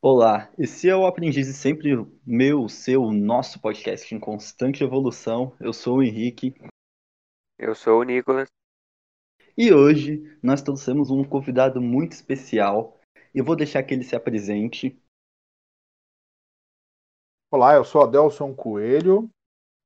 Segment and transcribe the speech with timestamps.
[0.00, 1.90] Olá, esse é o Aprendiz e sempre
[2.24, 5.56] meu, seu, nosso podcast em constante evolução.
[5.58, 6.54] Eu sou o Henrique
[7.58, 8.48] Eu sou o Nicolas.
[9.56, 12.96] e hoje nós trouxemos um convidado muito especial.
[13.34, 14.96] Eu vou deixar que ele se apresente.
[17.50, 19.28] Olá, eu sou Adelson Coelho,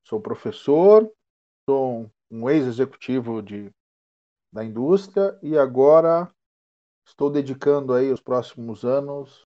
[0.07, 1.11] sou professor,
[1.67, 3.71] sou um ex-executivo de,
[4.53, 6.31] da indústria e agora
[7.09, 9.51] estou dedicando aí os próximos anos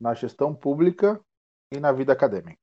[0.00, 1.20] na gestão pública
[1.72, 2.58] e na vida acadêmica.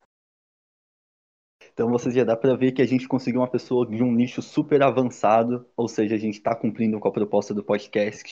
[1.72, 4.42] Então você já dá para ver que a gente conseguiu uma pessoa de um nicho
[4.42, 8.30] super avançado, ou seja, a gente está cumprindo com a proposta do podcast.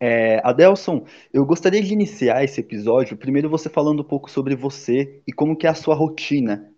[0.00, 5.22] É, Adelson, eu gostaria de iniciar esse episódio, primeiro você falando um pouco sobre você
[5.26, 6.74] e como que é a sua rotina.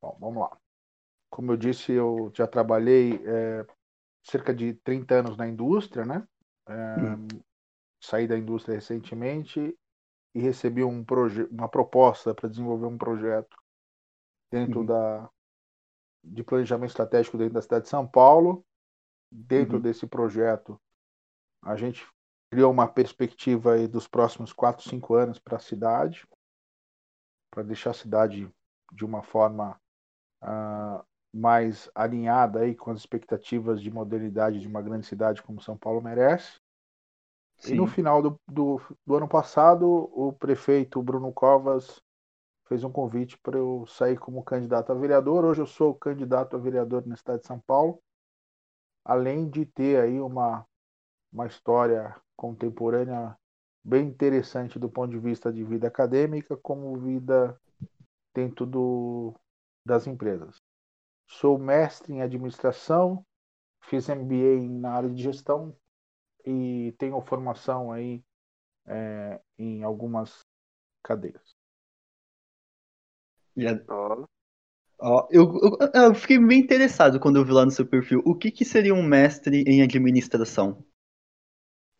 [0.00, 0.56] Bom, vamos lá.
[1.28, 3.66] Como eu disse, eu já trabalhei é,
[4.22, 6.26] cerca de 30 anos na indústria, né?
[6.68, 7.26] É, Hum.
[8.02, 9.78] Saí da indústria recentemente
[10.34, 11.04] e recebi um
[11.50, 13.56] uma proposta para desenvolver um projeto
[14.50, 14.86] dentro Uhum.
[14.86, 15.30] da
[16.24, 18.64] de planejamento estratégico dentro da cidade de São Paulo.
[19.30, 19.80] Dentro Uhum.
[19.80, 20.80] desse projeto,
[21.62, 22.06] a gente
[22.50, 26.26] criou uma perspectiva dos próximos 4, 5 anos para a cidade,
[27.50, 28.50] para deixar a cidade
[28.92, 29.80] de uma forma
[30.42, 35.76] ah, mais alinhada aí com as expectativas de modernidade de uma grande cidade como São
[35.78, 36.61] Paulo merece.
[37.64, 37.94] E no Sim.
[37.94, 42.02] final do, do, do ano passado, o prefeito Bruno Covas
[42.66, 45.44] fez um convite para eu sair como candidato a vereador.
[45.44, 48.02] Hoje eu sou candidato a vereador na cidade de São Paulo,
[49.04, 50.66] além de ter aí uma,
[51.32, 53.36] uma história contemporânea
[53.84, 57.56] bem interessante do ponto de vista de vida acadêmica, como vida
[58.34, 59.34] dentro do,
[59.84, 60.56] das empresas.
[61.26, 63.24] Sou mestre em administração,
[63.80, 65.76] fiz MBA na área de gestão
[66.46, 68.22] e tenho formação aí
[68.86, 70.46] é, em algumas
[71.02, 71.56] cadeiras.
[73.56, 74.26] E a- Ó,
[74.98, 78.22] Ó, eu, eu, eu fiquei bem interessado quando eu vi lá no seu perfil.
[78.24, 80.82] O que, que seria um mestre em administração?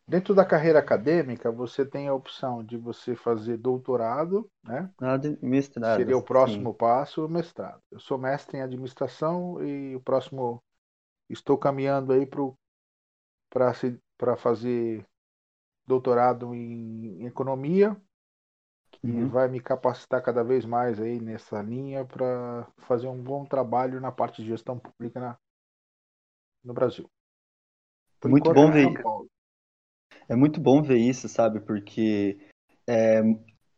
[0.06, 4.90] Dentro da carreira acadêmica, você tem a opção de você fazer doutorado, né?
[4.98, 6.06] Nada, mestrado.
[6.06, 6.66] Seria o sim.
[6.66, 7.80] próximo passo, o mestrado.
[7.90, 10.62] Eu sou mestre em administração e o próximo
[11.30, 12.26] estou caminhando aí
[13.50, 13.72] para
[14.36, 15.04] fazer
[15.86, 17.96] doutorado em, em economia,
[18.90, 19.28] que Uhum.
[19.28, 24.12] vai me capacitar cada vez mais aí nessa linha para fazer um bom trabalho na
[24.12, 25.38] parte de gestão pública na,
[26.64, 27.10] no Brasil.
[28.20, 29.02] Por Muito enquanto, bom em ver.
[30.28, 31.60] É muito bom ver isso, sabe?
[31.60, 32.38] Porque
[32.86, 33.20] é,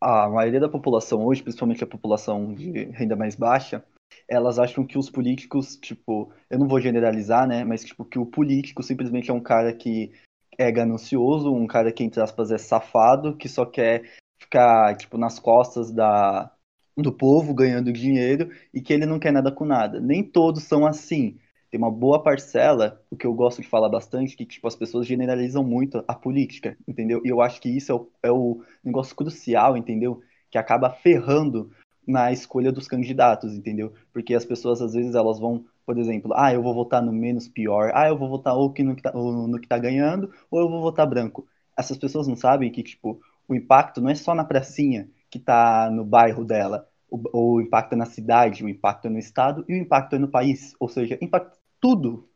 [0.01, 3.83] a maioria da população hoje, principalmente a população de renda mais baixa,
[4.29, 7.65] elas acham que os políticos, tipo, eu não vou generalizar, né?
[7.65, 10.13] Mas tipo, que o político simplesmente é um cara que
[10.59, 14.05] é ganancioso, um cara que, entre aspas, é safado, que só quer
[14.39, 16.51] ficar, tipo, nas costas da,
[16.97, 20.01] do povo ganhando dinheiro e que ele não quer nada com nada.
[20.01, 21.39] Nem todos são assim.
[21.71, 25.07] Tem uma boa parcela, o que eu gosto de falar bastante, que tipo, as pessoas
[25.07, 27.21] generalizam muito a política, entendeu?
[27.25, 30.21] E eu acho que isso é o, é o negócio crucial, entendeu?
[30.51, 31.73] Que acaba ferrando
[32.07, 33.93] na escolha dos candidatos, entendeu?
[34.13, 37.49] Porque as pessoas, às vezes, elas vão, por exemplo, ah, eu vou votar no menos
[37.49, 40.61] pior, ah, eu vou votar ou que no que tá, no que tá ganhando, ou
[40.61, 41.47] eu vou votar branco.
[41.77, 45.91] Essas pessoas não sabem que, tipo, o impacto não é só na pracinha que tá
[45.91, 49.75] no bairro dela, o, o impacto é na cidade, o impacto é no estado e
[49.75, 50.75] o impacto é no país.
[50.81, 52.29] Ou seja, impacta tudo.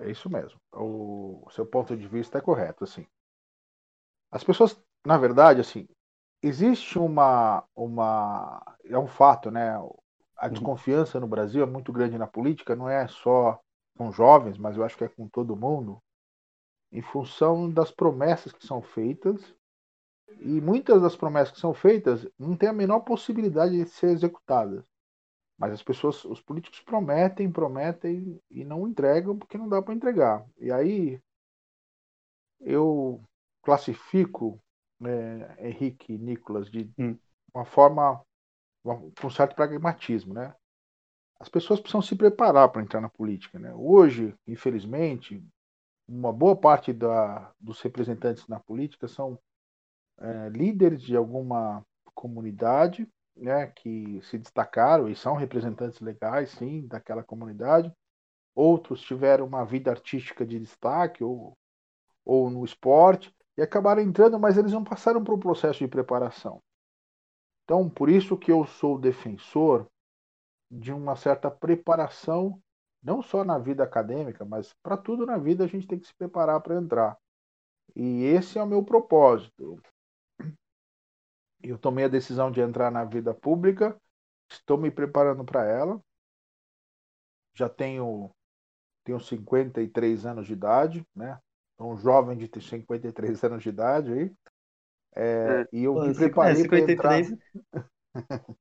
[0.00, 0.60] É isso mesmo.
[0.72, 3.06] O seu ponto de vista é correto, assim.
[4.30, 5.86] As pessoas, na verdade, assim,
[6.42, 9.76] existe uma, uma, é um fato, né?
[10.40, 10.50] A Uhum.
[10.50, 13.60] desconfiança no Brasil é muito grande na política, não é só
[13.96, 16.02] com jovens, mas eu acho que é com todo mundo,
[16.92, 19.54] em função das promessas que são feitas.
[20.40, 24.84] E muitas das promessas que são feitas não têm a menor possibilidade de ser executadas.
[25.58, 30.46] Mas as pessoas, os políticos prometem, prometem e não entregam porque não dá para entregar.
[30.58, 31.20] E aí
[32.60, 33.22] eu
[33.62, 34.60] classifico
[34.98, 37.18] né, Henrique e Nicolas de Hum.
[37.54, 38.22] uma forma
[38.82, 40.54] com certo pragmatismo, né?
[41.38, 43.72] As pessoas precisam se preparar para entrar na política, né?
[43.74, 45.42] Hoje, infelizmente,
[46.06, 49.38] uma boa parte da, dos representantes na política são
[50.18, 51.84] é, líderes de alguma
[52.14, 57.90] comunidade, né, que se destacaram e são representantes legais, sim, daquela comunidade.
[58.54, 61.56] Outros tiveram uma vida artística de destaque ou,
[62.24, 66.60] ou no esporte e acabaram entrando, mas eles não passaram por um processo de preparação.
[67.70, 69.86] Então, por isso que eu sou defensor
[70.68, 72.60] de uma certa preparação,
[73.00, 76.14] não só na vida acadêmica, mas para tudo na vida a gente tem que se
[76.16, 77.16] preparar para entrar.
[77.94, 79.80] E esse é o meu propósito.
[81.62, 83.96] Eu tomei a decisão de entrar na vida pública,
[84.50, 86.02] estou me preparando para ela.
[87.54, 88.32] Já tenho,
[89.04, 91.40] tenho 53 anos de idade, né?
[91.78, 94.36] Sou um jovem de 53 anos de idade aí.
[95.16, 97.24] É, e eu Pô, me é, preparei para entrar.
[97.24, 97.38] 53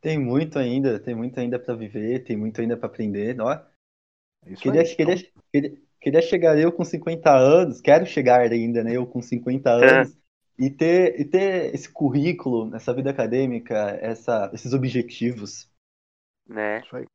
[0.00, 3.38] Tem muito ainda, tem muito ainda para viver, tem muito ainda para aprender.
[3.38, 3.54] Ó,
[4.46, 4.96] Isso queria, aí.
[4.96, 5.16] queria,
[5.52, 8.96] queria, queria chegar eu com 50 anos, quero chegar ainda, né?
[8.96, 10.16] Eu com 50 anos
[10.58, 15.70] e ter, e ter esse currículo, essa vida acadêmica, essa, esses objetivos.
[16.46, 16.80] Né?
[16.80, 17.06] Isso aí.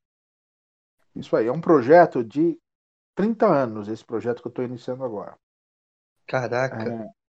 [1.15, 1.47] Isso aí.
[1.47, 2.57] É um projeto de
[3.15, 5.35] 30 anos, esse projeto que eu estou iniciando agora.
[6.27, 7.24] Caraca, É.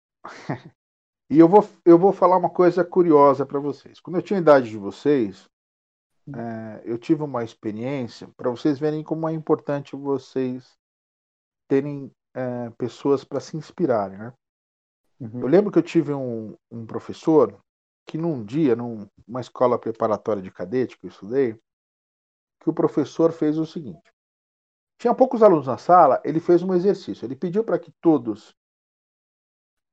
[1.30, 4.02] E eu vou, eu vou falar uma coisa curiosa para vocês.
[4.02, 5.50] Quando eu tinha a idade de vocês,
[6.36, 10.78] é, eu tive uma experiência para vocês verem como é importante vocês
[11.70, 14.18] terem é, pessoas para se inspirarem.
[14.18, 14.34] Né?
[15.22, 15.40] Uhum.
[15.40, 17.58] Eu lembro que eu tive um, um professor
[18.06, 21.54] que num dia, num- numa escola preparatória de cadete que eu estudei,
[22.60, 24.12] que o professor fez o seguinte.
[25.00, 27.26] Tinha poucos alunos na sala, ele fez um exercício.
[27.26, 28.54] Ele pediu para que todos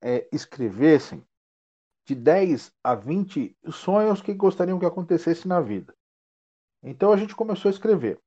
[0.02, 1.24] é, escrevessem
[2.06, 5.94] de 10 a 20 sonhos que gostariam que acontecesse na vida.
[6.82, 8.20] Então a gente começou a escrever.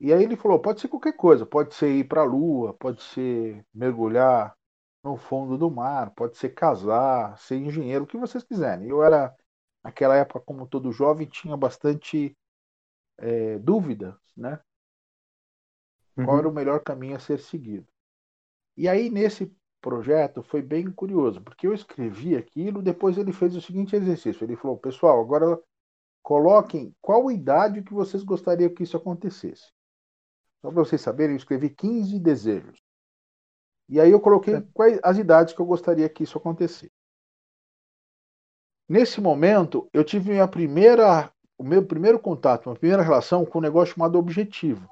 [0.00, 3.02] E aí ele falou: pode ser qualquer coisa, pode ser ir para a lua, pode
[3.02, 4.56] ser mergulhar
[5.02, 8.88] no fundo do mar, pode ser casar, ser engenheiro, o que vocês quiserem.
[8.88, 9.34] Eu era,
[9.84, 12.36] naquela época, como todo jovem, tinha bastante
[13.18, 14.60] é, dúvida, né?
[16.22, 16.48] qual era Uhum.
[16.48, 17.86] o melhor caminho a ser seguido.
[18.76, 23.60] E aí, nesse projeto, foi bem curioso, porque eu escrevi aquilo, depois ele fez o
[23.60, 24.44] seguinte exercício.
[24.44, 25.60] Ele falou, pessoal, agora
[26.22, 29.72] coloquem qual idade que vocês gostariam que isso acontecesse.
[30.60, 32.82] Só para vocês saberem, eu escrevi 15 desejos.
[33.88, 36.92] E aí eu coloquei quais as idades que eu gostaria que isso acontecesse.
[38.88, 43.62] Nesse momento, eu tive minha primeira, o meu primeiro contato, uma primeira relação com um
[43.62, 44.88] negócio chamado objetivo.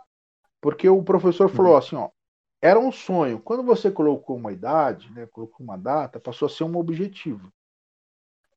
[0.60, 2.10] Porque o professor falou assim, ó,
[2.60, 3.40] era um sonho.
[3.40, 7.52] Quando você colocou uma idade, né, colocou uma data, passou a ser um objetivo.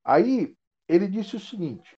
[0.03, 0.55] Aí
[0.87, 1.97] ele disse o seguinte: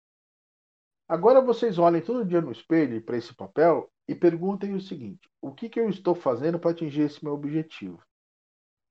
[1.08, 5.54] agora vocês olhem todo dia no espelho para esse papel e perguntem o seguinte: o
[5.54, 8.02] que, que eu estou fazendo para atingir esse meu objetivo?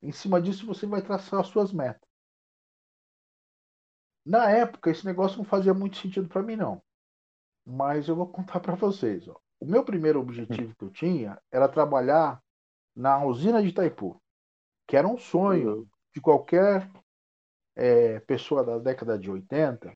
[0.02, 2.08] Em cima disso você vai traçar as suas metas.
[4.24, 6.80] Na época esse negócio não fazia muito sentido para mim não,
[7.66, 9.26] mas eu vou contar para vocês.
[9.26, 9.36] Ó.
[9.58, 12.40] O meu primeiro objetivo que eu tinha era trabalhar
[13.00, 14.20] na usina de Itaipu,
[14.86, 16.86] que era um sonho de qualquer
[17.74, 19.90] é, pessoa da década de 80,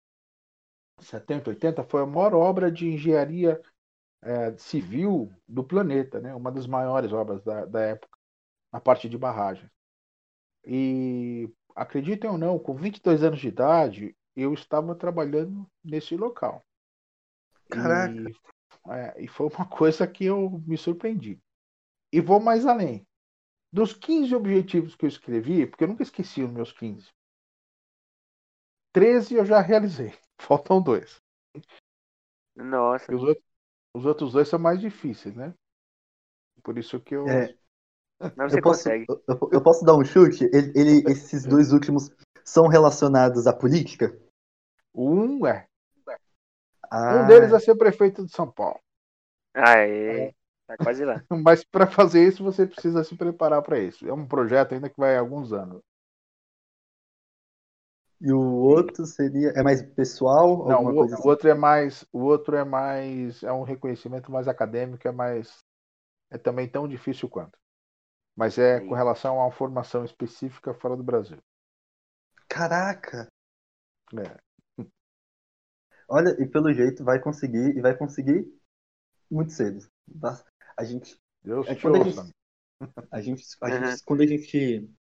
[1.01, 3.61] 70, 80, foi a maior obra de engenharia
[4.23, 6.35] é, civil do planeta, né?
[6.35, 8.19] uma das maiores obras da, da época,
[8.73, 9.71] na parte de barragem.
[10.65, 16.65] E acreditem ou não, com 22 anos de idade, eu estava trabalhando nesse local.
[17.69, 18.15] Caraca.
[18.15, 18.35] E,
[18.91, 21.39] é, e foi uma coisa que eu me surpreendi.
[22.15, 23.05] E vou mais além.
[23.73, 27.09] Dos 15 objetivos que eu escrevi, porque eu nunca esqueci os meus 15,
[28.93, 30.17] 13 eu já realizei.
[30.41, 31.21] Faltam dois.
[32.55, 33.13] Nossa.
[33.13, 33.45] Os outros,
[33.97, 35.53] os outros dois são mais difíceis, né?
[36.63, 37.27] Por isso que eu.
[37.29, 37.53] É,
[38.37, 39.07] Mas você eu, posso, consegue.
[39.09, 40.45] eu, eu- eu posso dar um chute?
[40.53, 42.11] Ele, ele- esses dois últimos
[42.45, 44.17] são relacionados à política?
[44.95, 45.67] Um é.
[46.89, 48.79] Ah, Um deles é ser prefeito de São Paulo.
[49.53, 50.33] Aê.
[50.77, 51.23] Tá quase lá.
[51.31, 54.07] Mas para fazer isso, você precisa se preparar para isso.
[54.07, 55.81] É um projeto ainda que vai há alguns anos.
[58.21, 59.51] E o outro seria.
[59.51, 60.67] É mais pessoal?
[60.67, 61.29] Não, o, coisa o assim?
[61.29, 65.63] outro é mais, o outro é mais, é um reconhecimento mais acadêmico, é mais,
[66.31, 67.59] é também tão difícil quanto.
[68.37, 71.39] Mas é com relação a uma formação específica fora do Brasil.
[72.49, 73.29] Caraca!
[74.17, 74.85] É.
[76.09, 78.47] Olha, e pelo jeito vai conseguir, e vai conseguir
[79.31, 79.87] muito cedo.
[80.77, 82.23] A gente, Deus É te quando a ouça.
[82.23, 82.35] gente-
[83.11, 83.91] a gente, a Uhum.
[83.91, 84.91] gente, quando a gente,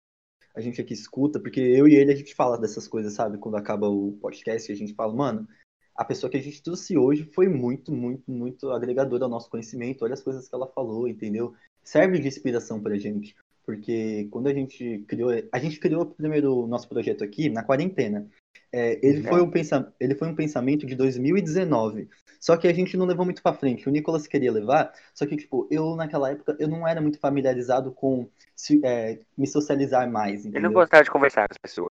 [0.54, 3.38] a gente aqui escuta, porque eu e ele a gente fala dessas coisas, sabe?
[3.38, 5.48] Quando acaba o podcast, a gente fala, mano,
[5.94, 10.04] a pessoa que a gente trouxe hoje foi muito, muito, muito agregadora ao nosso conhecimento.
[10.04, 11.54] Olha as coisas que ela falou, entendeu?
[11.82, 13.34] Serve de inspiração pra gente.
[13.64, 18.28] Porque quando a gente criou, a gente criou o primeiro nosso projeto aqui na quarentena.
[18.76, 22.08] É, ele, foi um pensa, ele foi um pensamento de 2019.
[22.40, 23.88] Só que a gente não levou muito pra frente.
[23.88, 27.92] O Nicolas queria levar, só que, tipo, eu naquela época eu não era muito familiarizado
[27.92, 30.68] com se- é, me socializar mais, Ele entendeu?
[30.68, 31.90] não gostava de conversar com as pessoas.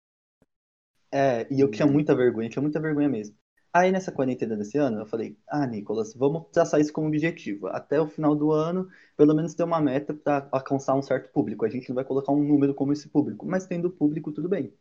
[1.13, 3.37] É, e eu tinha muita vergonha, tinha muita vergonha mesmo.
[3.73, 7.67] Aí nessa quarentena desse ano, eu falei, ah, Nicolas, vamos traçar isso como objetivo.
[7.69, 11.65] Até o final do ano, pelo menos ter uma meta para alcançar um certo público.
[11.65, 14.73] A gente não vai colocar um número como esse público, mas tendo público, tudo bem.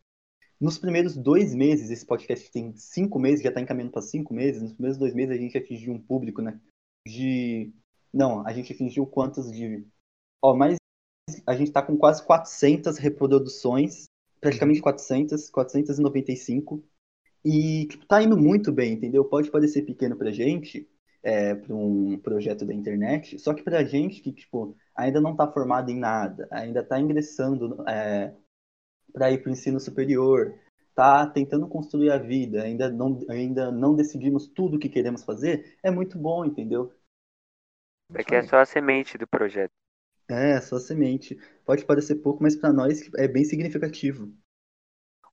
[0.59, 4.61] Nos primeiros dois meses, esse podcast tem cinco meses, já está encaminhando para cinco meses.
[4.61, 6.59] Nos primeiros dois meses a gente atingiu um público, né?
[7.07, 7.73] De.
[8.13, 9.85] Não, a gente atingiu quantos de.
[10.41, 10.77] Ó, mas
[11.45, 14.05] a gente está com quase 400 reproduções,
[14.39, 16.83] praticamente 400, 495.
[17.43, 19.25] E tipo, tá indo muito bem, entendeu?
[19.25, 20.89] Pode parecer pequeno pra gente,
[21.21, 25.51] é, para um projeto da internet, só que pra gente que tipo, ainda não está
[25.51, 28.33] formado em nada, ainda está ingressando é,
[29.15, 30.55] para ir para o ensino superior,
[30.95, 35.77] tá tentando construir a vida, ainda não, ainda não decidimos tudo o que queremos fazer,
[35.83, 36.93] é muito bom, entendeu?
[38.11, 39.71] Porque é só a semente do projeto.
[40.29, 41.35] É, só a semente.
[41.65, 44.31] Pode parecer pouco, mas para nós é bem significativo.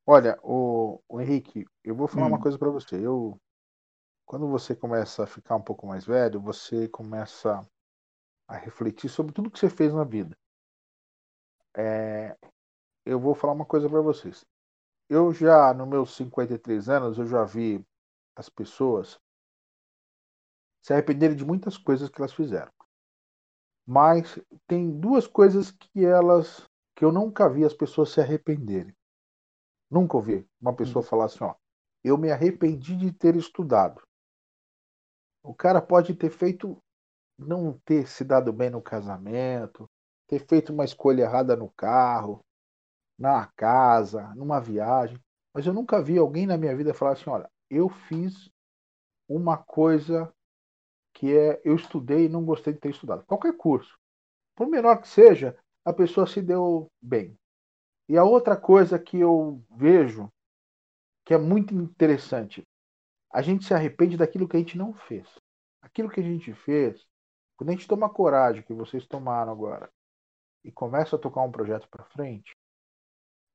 [0.07, 2.29] Olha, o, o Henrique, eu vou falar Hum.
[2.29, 2.97] uma coisa para você.
[3.05, 3.37] Eu,
[4.27, 7.61] quando você começa a ficar um pouco mais velho, você começa
[8.49, 10.37] a refletir sobre tudo que você fez na vida.
[11.77, 12.37] É,
[13.05, 14.45] eu vou falar uma coisa para vocês.
[15.09, 17.85] Eu já, nos meus 53 anos, eu já vi
[18.37, 19.21] as pessoas
[20.83, 22.73] se arrependerem de muitas coisas que elas fizeram.
[23.87, 28.95] Mas tem duas coisas que elas que eu nunca vi as pessoas se arrependerem.
[29.91, 31.55] Nunca ouvi uma pessoa falar assim, ó,
[32.05, 34.03] eu me arrependi de ter estudado.
[35.43, 36.79] O cara pode ter feito
[37.39, 39.89] não ter se dado bem no casamento,
[40.27, 42.45] ter feito uma escolha errada no carro,
[43.23, 45.17] na casa, numa viagem,
[45.55, 48.51] mas eu nunca vi alguém na minha vida falar assim, olha, eu fiz
[49.29, 50.35] uma coisa
[51.15, 53.25] que é eu estudei e não gostei de ter estudado.
[53.25, 53.97] Qualquer curso,
[54.57, 57.39] por menor que seja, a pessoa se deu bem.
[58.09, 60.29] E a outra coisa que eu vejo
[61.25, 62.67] que é muito interessante,
[63.33, 65.29] a gente se arrepende daquilo que a gente não fez.
[65.81, 67.07] Aquilo que a gente fez,
[67.57, 69.89] quando a gente toma coragem que vocês tomaram agora
[70.65, 72.53] e começa a tocar um projeto para frente,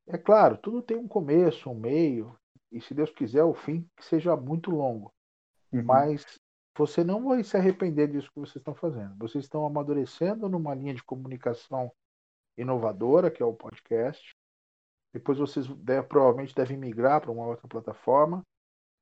[0.08, 2.38] é claro, tudo tem um começo, um meio,
[2.72, 5.14] e se Deus quiser, o fim que seja muito longo.
[5.72, 5.84] Uhum.
[5.84, 6.26] Mas
[6.78, 9.16] você não vai se arrepender disso que vocês estão fazendo.
[9.18, 11.92] Vocês estão amadurecendo numa linha de comunicação
[12.58, 14.36] inovadora, que é o podcast.
[15.14, 18.46] Depois vocês deve, provavelmente devem migrar para uma outra plataforma,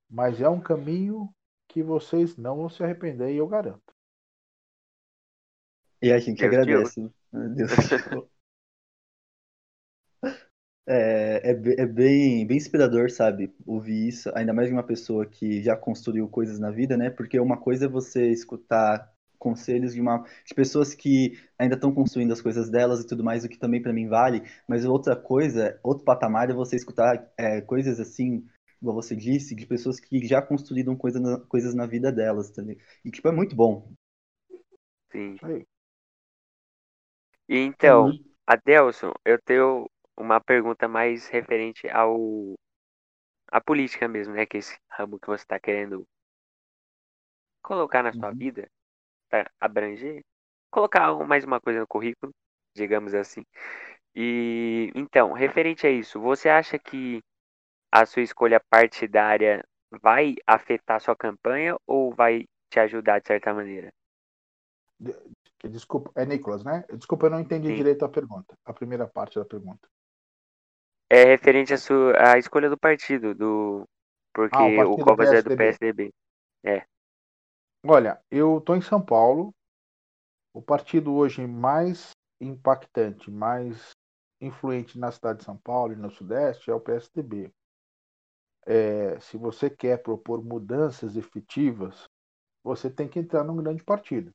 [0.09, 1.29] mas é um caminho
[1.67, 3.93] que vocês não vão se arrepender, e eu garanto.
[6.01, 7.01] E a gente Deus te agradece.
[7.01, 7.50] né?
[7.50, 7.71] Deus.
[10.88, 13.54] É, é, é bem, bem inspirador, sabe?
[13.65, 17.10] Ouvir isso, ainda mais de uma pessoa que já construiu coisas na vida, né?
[17.10, 22.32] Porque uma coisa é você escutar conselhos de uma de pessoas que ainda estão construindo
[22.34, 24.44] as coisas delas e tudo mais, o que também para mim vale.
[24.68, 28.46] Mas outra coisa, outro patamar é você escutar é, coisas assim,
[28.82, 32.77] igual você disse, de pessoas que já construíram coisa na- coisas na vida delas, também.
[33.04, 33.92] E tipo é muito bom.
[35.12, 35.39] Sim.
[35.42, 35.65] Aí.
[37.50, 38.25] E então, Uhum.
[38.48, 42.55] Adelson, eu tenho uma pergunta mais referente ao
[43.51, 44.45] à política mesmo, né?
[44.45, 46.05] Que é esse ramo que você está querendo
[47.63, 48.38] colocar na sua Uhum.
[48.38, 48.67] vida,
[49.29, 50.22] para abranger,
[50.72, 52.31] colocar mais uma coisa no currículo,
[52.75, 53.43] digamos assim.
[54.15, 57.22] E então, referente a isso, você acha que
[57.91, 59.63] a sua escolha partidária
[60.01, 63.91] vai afetar sua campanha ou vai te ajudar de certa maneira?
[65.63, 66.84] Desculpa, é Nicolas, né?
[66.93, 67.74] Desculpa, eu não entendi Sim.
[67.74, 69.88] direito a pergunta, a primeira parte da pergunta.
[71.09, 73.88] É referente à sua à escolha do partido, do
[74.33, 75.55] porque Ah, o o partido Covas é do PSDB.
[75.55, 76.13] PSDB.
[77.85, 79.53] Olha, eu estou em São Paulo.
[80.53, 83.91] O partido hoje mais impactante, mais
[84.41, 87.51] influente na cidade de São Paulo e no Sudeste é o PSDB.
[88.65, 92.07] É, se você quer propor mudanças efetivas,
[92.63, 94.31] você tem que entrar num grande partido.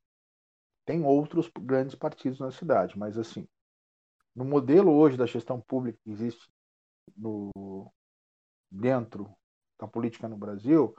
[0.87, 3.47] Tem outros grandes partidos na cidade, mas assim,
[4.35, 6.49] no modelo hoje da gestão pública que existe
[7.17, 7.93] no,
[8.71, 9.35] dentro
[9.79, 10.95] da política no Brasil,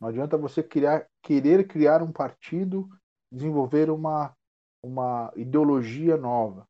[0.00, 2.88] não adianta você criar, querer criar um partido,
[3.30, 4.36] desenvolver uma,
[4.82, 6.68] uma ideologia nova.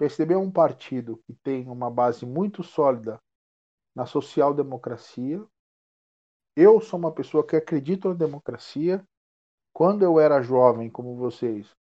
[0.00, 3.20] É um partido que tem uma base muito sólida
[3.96, 5.44] na social-democracia.
[6.54, 9.04] Eu sou uma pessoa que acredita na democracia.
[9.72, 11.74] Quando eu era jovem, como vocês,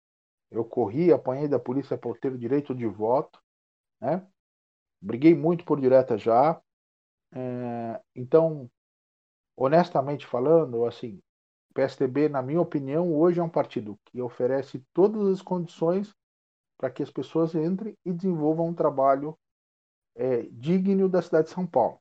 [0.51, 3.41] eu corri, apanhei da polícia por ter o direito de voto,
[4.01, 4.25] né?
[5.05, 6.59] Briguei muito por direta já.
[7.31, 8.71] É, então,
[9.55, 11.21] honestamente falando, assim,
[11.71, 16.15] o PSDB, na minha opinião, hoje é um partido que oferece todas as condições
[16.79, 19.39] para que as pessoas entrem e desenvolvam um trabalho
[20.15, 22.01] é, digno da cidade de São Paulo.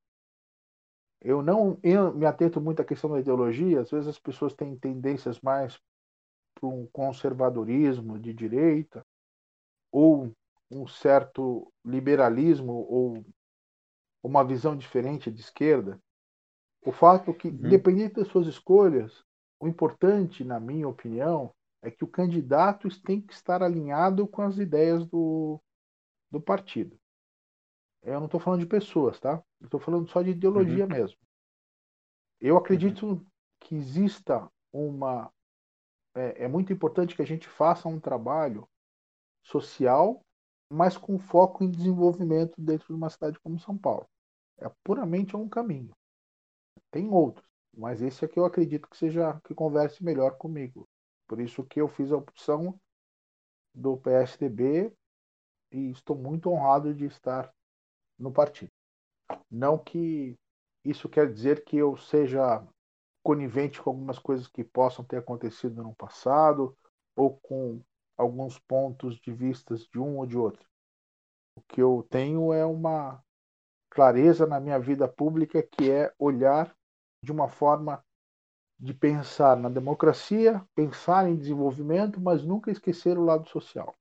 [1.20, 3.82] Eu não eu me atento muito à questão da ideologia.
[3.82, 5.78] Às vezes as pessoas têm tendências mais
[6.56, 9.06] para um conservadorismo de direita
[9.92, 10.34] ou
[10.74, 13.26] um certo liberalismo ou
[14.24, 16.02] uma visão diferente de esquerda.
[16.86, 17.56] O fato que, uhum.
[17.56, 19.24] independente das suas escolhas,
[19.60, 24.58] o importante, na minha opinião, é que o candidato tem que estar alinhado com as
[24.58, 25.62] ideias do,
[26.32, 26.98] do partido.
[28.02, 29.42] Eu não estou falando de pessoas, tá?
[29.62, 30.90] Estou falando só de ideologia uhum.
[30.92, 31.18] mesmo.
[32.40, 33.26] Eu acredito uhum.
[33.62, 35.32] que exista uma.
[36.16, 38.68] É, é, muito importante que a gente faça um trabalho
[39.42, 40.23] social,
[40.74, 44.08] mas com foco em desenvolvimento dentro de uma cidade como São Paulo.
[44.58, 45.96] É puramente um caminho.
[46.90, 50.88] Tem outros, mas esse é que eu acredito que seja que converse melhor comigo.
[51.28, 52.80] Por isso que eu fiz a opção
[53.74, 54.92] do PSDB
[55.72, 57.54] e estou muito honrado de estar
[58.18, 58.72] no partido.
[59.50, 60.36] Não que
[60.84, 62.66] isso quer dizer que eu seja
[63.22, 66.76] conivente com algumas coisas que possam ter acontecido no passado
[67.16, 67.80] ou com
[68.18, 70.66] alguns pontos de vistas de um ou de outro.
[71.56, 73.24] O que eu tenho é uma
[73.90, 76.76] clareza na minha vida pública que é olhar
[77.24, 78.04] de uma forma
[78.80, 83.96] de pensar na democracia, pensar em desenvolvimento, mas nunca esquecer o lado social.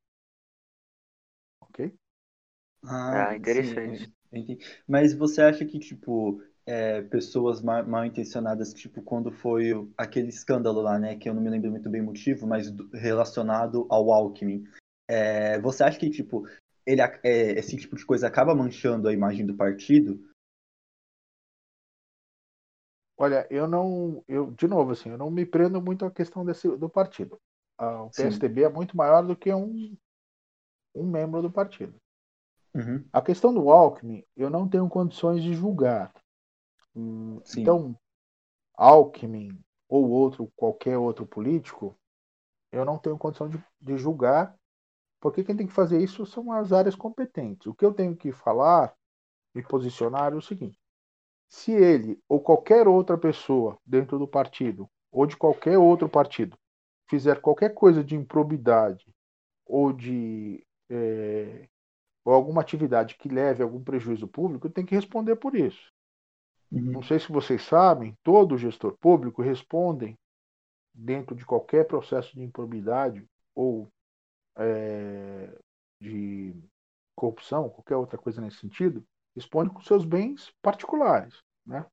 [1.60, 1.94] Ok?
[2.84, 4.12] Ah, ah interessante.
[4.30, 10.28] Sim, mas você acha que, tipo, é, pessoas mal, mal, intencionadas, tipo, quando foi aquele
[10.28, 13.86] escândalo lá, né, que eu não me lembro muito bem o motivo, mas do, relacionado
[13.90, 14.64] ao Alckmin,
[15.08, 16.46] é, você acha que, tipo,
[16.86, 20.20] ele, é, esse tipo de coisa acaba manchando a imagem do partido?
[23.16, 26.68] Olha, eu não, eu de novo assim, eu não me prendo muito à questão desse
[26.76, 27.38] do partido.
[27.78, 28.66] Ah, o PSDB Sim.
[28.66, 29.96] é muito maior do que um
[30.94, 31.94] um membro do partido.
[32.74, 33.04] Uhum.
[33.12, 36.12] A questão do Alckmin, eu não tenho condições de julgar.
[36.94, 37.96] Hum, então,
[38.74, 39.58] Alckmin
[39.88, 41.96] ou outro qualquer outro político,
[42.70, 44.56] eu não tenho condição de, de julgar
[45.22, 47.68] porque quem tem que fazer isso são as áreas competentes.
[47.68, 48.92] O que eu tenho que falar,
[49.54, 50.76] me posicionar é o seguinte:
[51.48, 56.58] se ele ou qualquer outra pessoa dentro do partido ou de qualquer outro partido
[57.08, 59.06] fizer qualquer coisa de improbidade
[59.64, 61.68] ou de é,
[62.24, 65.91] ou alguma atividade que leve a algum prejuízo público, tem que responder por isso.
[66.72, 66.92] Uhum.
[66.92, 70.18] Não sei se vocês sabem, todo gestor público responde
[70.94, 73.86] dentro de qualquer processo de improbidade ou
[74.56, 75.54] é,
[76.00, 76.54] de
[77.14, 79.04] corrupção, qualquer outra coisa nesse sentido,
[79.36, 81.42] responde com seus bens particulares.
[81.66, 81.84] Né?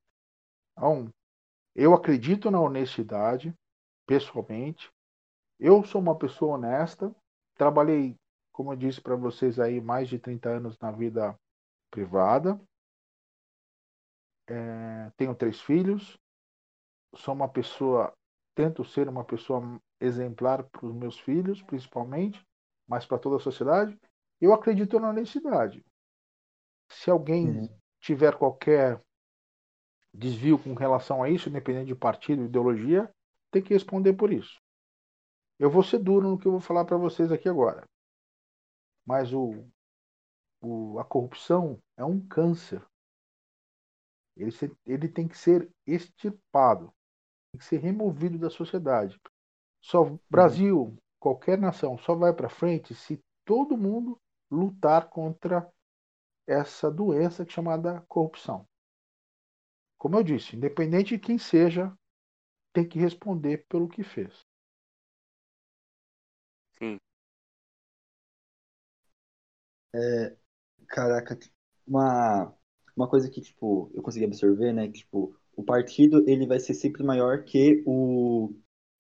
[0.72, 1.14] Então,
[1.76, 3.54] eu acredito na honestidade,
[4.08, 4.90] pessoalmente.
[5.60, 7.14] Eu sou uma pessoa honesta.
[7.56, 8.16] Trabalhei,
[8.52, 11.38] como eu disse para vocês aí, mais de 30 anos na vida
[11.92, 12.60] privada.
[14.50, 16.18] É, tenho três filhos.
[17.16, 18.14] Sou uma pessoa,
[18.56, 22.44] tento ser uma pessoa exemplar para os meus filhos, principalmente
[22.90, 23.98] mas para toda a sociedade,
[24.42, 25.86] eu acredito na honestidade.
[26.90, 27.80] Se alguém uhum.
[28.02, 29.00] tiver qualquer
[30.12, 33.14] desvio com relação a isso, independente de partido, ideologia,
[33.52, 34.60] tem que responder por isso.
[35.60, 37.88] Eu vou ser duro no que eu vou falar para vocês aqui agora.
[39.06, 39.68] Mas o,
[40.60, 42.84] o, a corrupção é um câncer.
[44.40, 46.94] Ele, se, ele tem que ser extirpado,
[47.52, 49.20] tem que ser removido da sociedade.
[49.82, 50.20] Só uhum.
[50.30, 55.70] Brasil, qualquer nação só vai para frente se todo mundo lutar contra
[56.48, 58.66] essa doença é chamada corrupção.
[59.98, 61.94] Como eu disse, independente de quem seja,
[62.74, 64.46] tem que responder pelo que fez.
[66.80, 67.00] Sim.
[69.94, 70.38] É,
[70.88, 71.38] caraca,
[71.88, 72.54] uma,
[73.00, 76.74] uma coisa que tipo eu consegui absorver, né, que tipo o partido ele vai ser
[76.74, 78.54] sempre maior que o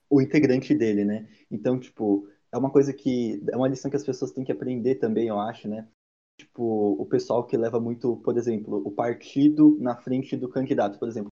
[0.10, 1.28] o integrante dele, né?
[1.52, 3.42] Então, tipo, é uma coisa que.
[3.52, 5.88] É uma lição que as pessoas têm que aprender também, eu acho, né?
[6.38, 11.08] Tipo, o pessoal que leva muito, por exemplo, o partido na frente do candidato, por
[11.08, 11.30] exemplo.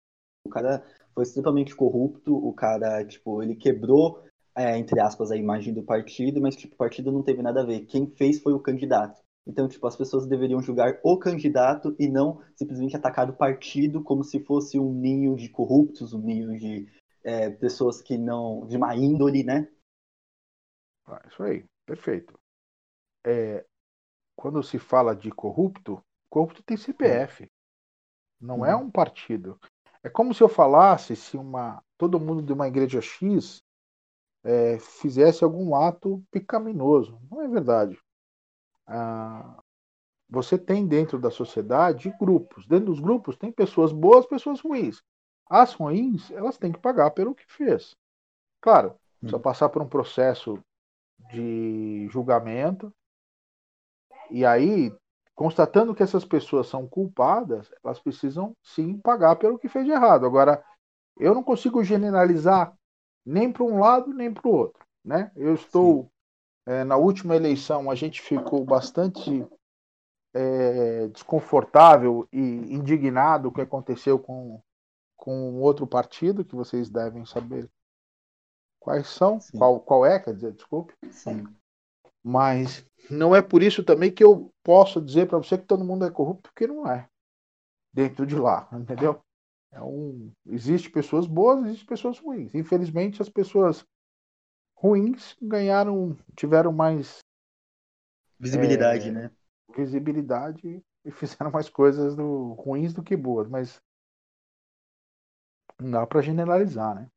[0.45, 4.23] O cara foi extremamente corrupto, o cara, tipo, ele quebrou,
[4.55, 7.65] é, entre aspas, a imagem do partido, mas, tipo, o partido não teve nada a
[7.65, 7.85] ver.
[7.85, 9.22] Quem fez foi o candidato.
[9.45, 14.23] Então, tipo, as pessoas deveriam julgar o candidato e não simplesmente atacar o partido como
[14.23, 16.87] se fosse um ninho de corruptos, um ninho de
[17.23, 18.65] é, pessoas que não.
[18.67, 19.69] de má índole, né?
[21.05, 22.39] Ah, isso aí, perfeito.
[23.25, 23.65] É,
[24.35, 27.49] quando se fala de corrupto, corrupto tem CPF.
[28.39, 28.83] Não é uhum.
[28.83, 29.59] um partido.
[30.01, 33.61] É como se eu falasse se uma todo mundo de uma igreja X
[34.43, 37.17] é, fizesse algum ato pecaminoso.
[37.31, 37.97] Não é verdade.
[38.87, 39.61] Ah,
[40.29, 42.65] você tem dentro da sociedade grupos.
[42.65, 45.03] Dentro dos grupos tem pessoas boas, pessoas ruins.
[45.49, 47.95] As ruins, elas têm que pagar pelo que fez.
[48.59, 50.59] Claro, precisa passar por um processo
[51.29, 52.93] de julgamento.
[54.31, 54.91] E aí,
[55.35, 60.25] constatando que essas pessoas são culpadas, elas precisam sim pagar pelo que fez de errado.
[60.25, 60.63] Agora,
[61.17, 62.73] eu não consigo generalizar
[63.25, 64.83] nem para um lado nem para o outro.
[65.03, 65.31] Né?
[65.35, 66.09] Eu estou
[66.65, 69.45] é, na última eleição a gente ficou bastante
[70.33, 74.61] é, desconfortável e indignado com o que aconteceu com,
[75.15, 77.69] com outro partido, que vocês devem saber
[78.79, 80.93] quais são, qual, qual é, quer dizer, desculpe.
[81.11, 81.45] Sim.
[82.21, 86.05] Mas não é por isso também que eu posso dizer para você que todo mundo
[86.05, 87.07] é corrupto, porque não é.
[87.93, 89.21] Dentro de lá, entendeu?
[89.71, 92.53] É um, existe pessoas boas, existe pessoas ruins.
[92.53, 93.85] Infelizmente, as pessoas
[94.83, 97.19] ruins ganharam, tiveram mais
[98.37, 99.31] visibilidade, é, né?
[99.77, 103.81] Visibilidade e fizeram mais coisas do, ruins do que boas, mas
[105.79, 107.09] não dá para generalizar, né?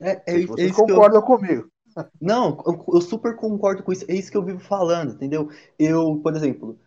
[0.00, 1.26] É, é, Vocês é concordam eu...
[1.26, 1.70] comigo?
[2.20, 4.04] Não, eu, eu, super concordo com isso.
[4.08, 5.50] É isso que eu vivo falando, entendeu?
[5.78, 6.78] Eu, por exemplo,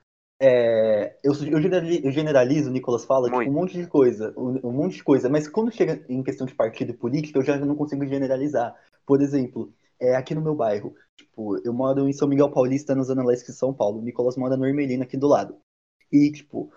[0.45, 4.97] é, eu, eu, generalizo, o Nicolas fala, tipo, um monte de coisa, um, um, monte
[4.97, 8.05] de coisa, mas quando chega em questão de partido e política, eu já não consigo
[8.05, 8.75] generalizar.
[9.05, 13.03] Por exemplo, é, aqui no meu bairro, tipo, eu moro em São Miguel Paulista, na
[13.03, 13.99] Zona Leste de São Paulo.
[13.99, 15.55] O Nicolas mora no Ermelino, aqui do lado.
[16.11, 16.69] E, tipo,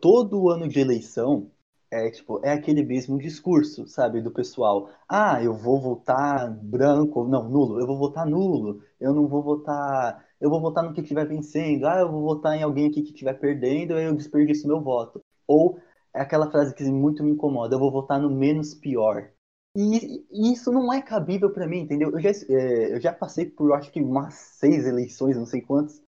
[0.00, 1.48] todo ano de eleição,
[1.88, 4.90] é, tipo, é aquele mesmo discurso, sabe, do pessoal.
[5.08, 10.25] Ah, eu vou votar branco, não, nulo, eu vou votar nulo, eu não vou votar,
[10.40, 13.10] eu vou votar no que estiver vencendo, ah, eu vou votar em alguém aqui que
[13.10, 15.20] estiver perdendo, aí eu desperdiço meu voto.
[15.46, 15.78] Ou
[16.14, 19.30] é aquela frase que muito me incomoda, eu vou votar no menos pior.
[19.76, 22.10] E, isso não é cabível para mim, entendeu?
[22.10, 26.02] Eu já, é, eu já passei por, acho que, umas seis eleições, não sei quantas,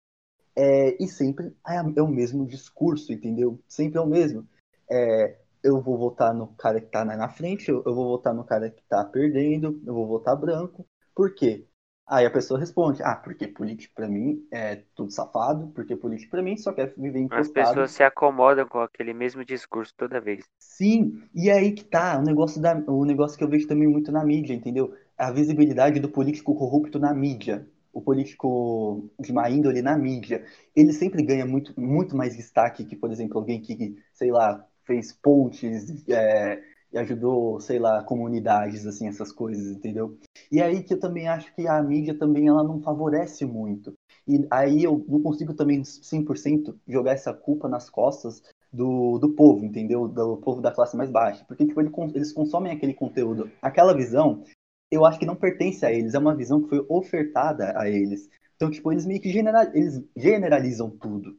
[0.54, 3.60] é, e sempre é, o mesmo discurso, entendeu?
[3.68, 4.48] Sempre é o mesmo.
[4.90, 8.44] É, eu vou votar no cara que tá na frente, eu, eu vou votar no
[8.44, 10.86] cara que tá perdendo, eu vou votar branco.
[11.14, 11.66] Por quê?
[12.06, 16.42] Aí a pessoa responde, ah, porque político para mim é tudo safado, porque político para
[16.42, 17.62] mim só quer viver encostado.
[17.62, 20.44] As pessoas se acomodam com aquele mesmo discurso toda vez.
[20.58, 23.88] Sim, e é aí que tá o negócio, da, o negócio que eu vejo também
[23.88, 24.94] muito na mídia, entendeu?
[25.18, 27.66] A visibilidade do político corrupto na mídia.
[27.92, 30.44] O político de má índole na mídia.
[30.76, 35.12] Ele sempre ganha muito, muito mais destaque que, por exemplo, alguém que, sei lá, fez
[35.12, 40.18] pontes, é, e ajudou, sei lá, comunidades, assim, essas coisas, entendeu?
[40.50, 43.92] E aí que eu também acho que a mídia também ela não favorece muito.
[44.26, 49.64] E aí eu não consigo também 100% jogar essa culpa nas costas do, do povo,
[49.64, 50.08] entendeu?
[50.08, 51.44] Do povo da classe mais baixa.
[51.44, 53.50] Porque, tipo, eles consomem aquele conteúdo.
[53.62, 54.44] Aquela visão,
[54.90, 56.14] eu acho que não pertence a eles.
[56.14, 58.28] É uma visão que foi ofertada a eles.
[58.56, 61.38] Então, tipo, eles meio que general, eles generalizam tudo.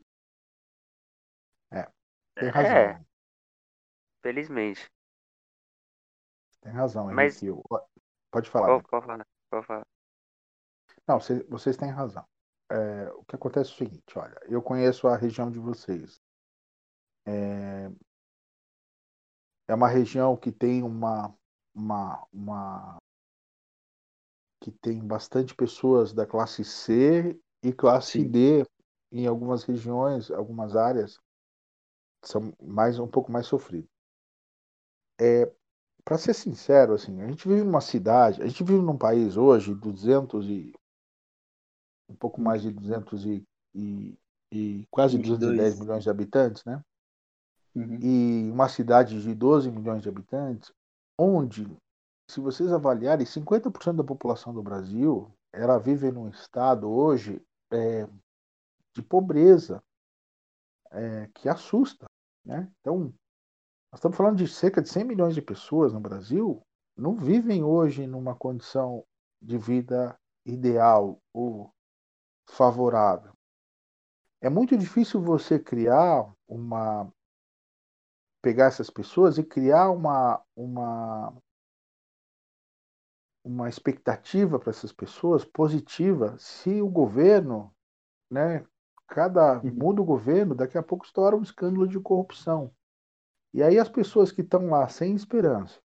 [1.72, 1.88] É,
[2.36, 2.78] tem razão.
[2.78, 3.02] É.
[4.22, 4.88] Felizmente.
[6.62, 7.42] Tem razão, Mas...
[7.42, 7.62] Henrique.
[8.32, 8.68] Pode falar.
[8.68, 9.28] Pode, pode falar.
[9.50, 9.88] Pode falar.
[11.08, 12.26] Não, vocês, vocês têm razão.
[12.70, 16.22] É, o que acontece é o seguinte, olha, eu conheço a região de vocês.
[17.26, 17.90] É,
[19.70, 21.34] é uma região que tem uma,
[21.74, 22.98] uma, uma
[24.62, 28.30] que tem bastante pessoas da classe C e classe Sim.
[28.30, 28.66] D
[29.12, 31.18] em algumas regiões, algumas áreas
[32.24, 33.90] são mais um pouco mais sofridas.
[35.20, 35.50] É,
[36.08, 39.76] para ser sincero, assim, a gente vive numa cidade, a gente vive num país hoje,
[39.76, 40.74] 200 e
[42.08, 44.18] um pouco mais de 200 e, e,
[44.50, 46.82] e quase 210 milhões de habitantes, né?
[47.76, 48.00] Uhum.
[48.02, 50.72] E uma cidade de 12 milhões de habitantes,
[51.20, 51.68] onde,
[52.32, 58.08] se vocês avaliarem, 50% da população do Brasil, ela vive num estado hoje é,
[58.96, 59.84] de pobreza,
[60.90, 62.06] é, que assusta,
[62.46, 62.72] né?
[62.80, 63.14] Então,
[63.98, 66.62] nós estamos falando de cerca de 100 milhões de pessoas no Brasil,
[66.96, 69.04] não vivem hoje numa condição
[69.42, 71.74] de vida ideal ou
[72.48, 73.34] favorável.
[74.40, 77.12] É muito difícil você criar uma
[78.40, 81.36] pegar essas pessoas e criar uma uma
[83.44, 87.74] uma expectativa para essas pessoas positiva se o governo,
[88.30, 88.64] né,
[89.08, 89.74] cada uhum.
[89.74, 92.72] muda o governo, daqui a pouco estoura um escândalo de corrupção.
[93.58, 95.82] E aí as pessoas que estão lá sem esperança,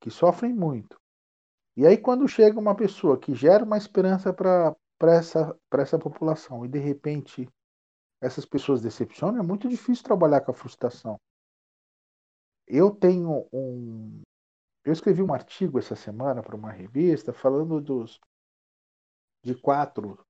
[0.00, 1.00] que sofrem muito,
[1.76, 6.68] e aí quando chega uma pessoa que gera uma esperança para essa, essa população e
[6.68, 7.48] de repente
[8.22, 11.20] essas pessoas decepcionam, é muito difícil trabalhar com a frustração.
[12.68, 14.22] Eu tenho um.
[14.84, 18.20] Eu escrevi um artigo essa semana para uma revista falando dos
[19.44, 20.24] de quatro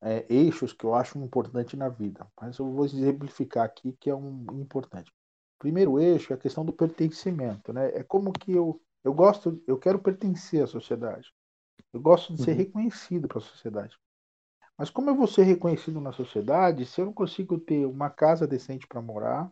[0.00, 4.14] é, eixos que eu acho importante na vida, mas eu vou exemplificar aqui que é
[4.14, 5.12] um importante.
[5.58, 7.88] Primeiro eixo é a questão do pertencimento, né?
[7.94, 11.32] É como que eu eu gosto, eu quero pertencer à sociedade.
[11.92, 12.56] Eu gosto de ser uhum.
[12.56, 13.96] reconhecido para a sociedade.
[14.76, 18.48] Mas como eu vou ser reconhecido na sociedade se eu não consigo ter uma casa
[18.48, 19.48] decente para morar,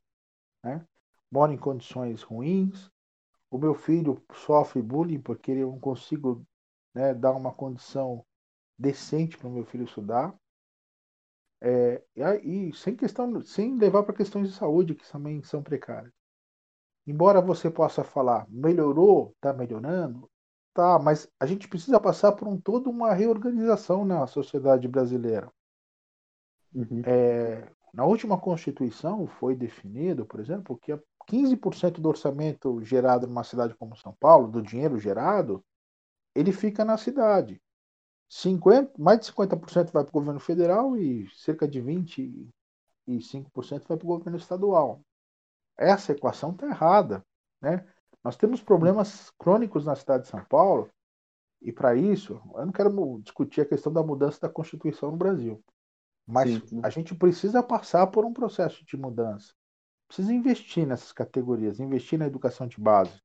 [0.61, 0.85] né?
[1.31, 2.91] moro em condições ruins,
[3.49, 6.45] o meu filho sofre bullying porque eu não consigo
[6.93, 8.27] né, dar uma condição
[8.77, 10.35] decente para o meu filho estudar.
[11.67, 12.03] É,
[12.45, 16.13] e, sem questão, sem levar para questões de saúde que também são precárias.
[17.07, 20.31] Embora você possa falar, melhorou, está melhorando,
[20.75, 25.51] tá, mas a gente precisa passar por um toda uma reorganização na sociedade brasileira.
[26.75, 27.01] Uhum.
[27.07, 30.93] É, na última Constituição foi definido, por exemplo, que
[31.27, 35.65] 15% do orçamento gerado numa cidade como São Paulo, do dinheiro gerado,
[36.35, 37.63] ele fica na cidade.
[38.29, 42.51] 50, mais de 50% vai para o governo federal e cerca de 25%
[43.87, 45.01] vai para o governo estadual.
[45.77, 47.25] Essa equação está errada.
[47.61, 47.87] Né?
[48.23, 50.91] Nós temos problemas crônicos na cidade de São Paulo,
[51.65, 55.65] e para isso, eu não quero discutir a questão da mudança da Constituição no Brasil,
[56.27, 59.55] mas sim, a gente precisa passar por um processo de mudança.
[60.07, 63.19] Precisa investir nessas categorias, investir na educação de base.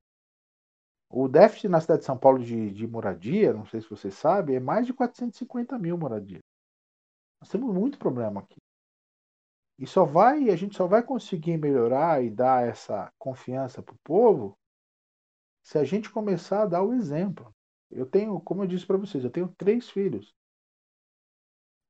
[1.11, 4.53] O déficit na cidade de São Paulo de, de moradia, não sei se você sabe,
[4.53, 6.41] é mais de 450 mil moradias.
[7.41, 8.59] Nós temos muito problema aqui.
[9.79, 13.99] E só vai, a gente só vai conseguir melhorar e dar essa confiança para o
[14.03, 14.55] povo
[15.63, 17.51] se a gente começar a dar o exemplo.
[17.89, 20.35] Eu tenho, como eu disse para vocês, eu tenho três filhos.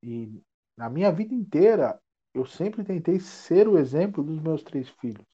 [0.01, 0.41] E
[0.77, 1.99] na minha vida inteira,
[2.33, 5.25] eu sempre tentei ser o exemplo dos meus três filhos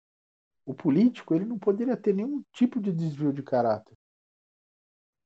[0.66, 3.96] o político ele não poderia ter nenhum tipo de desvio de caráter.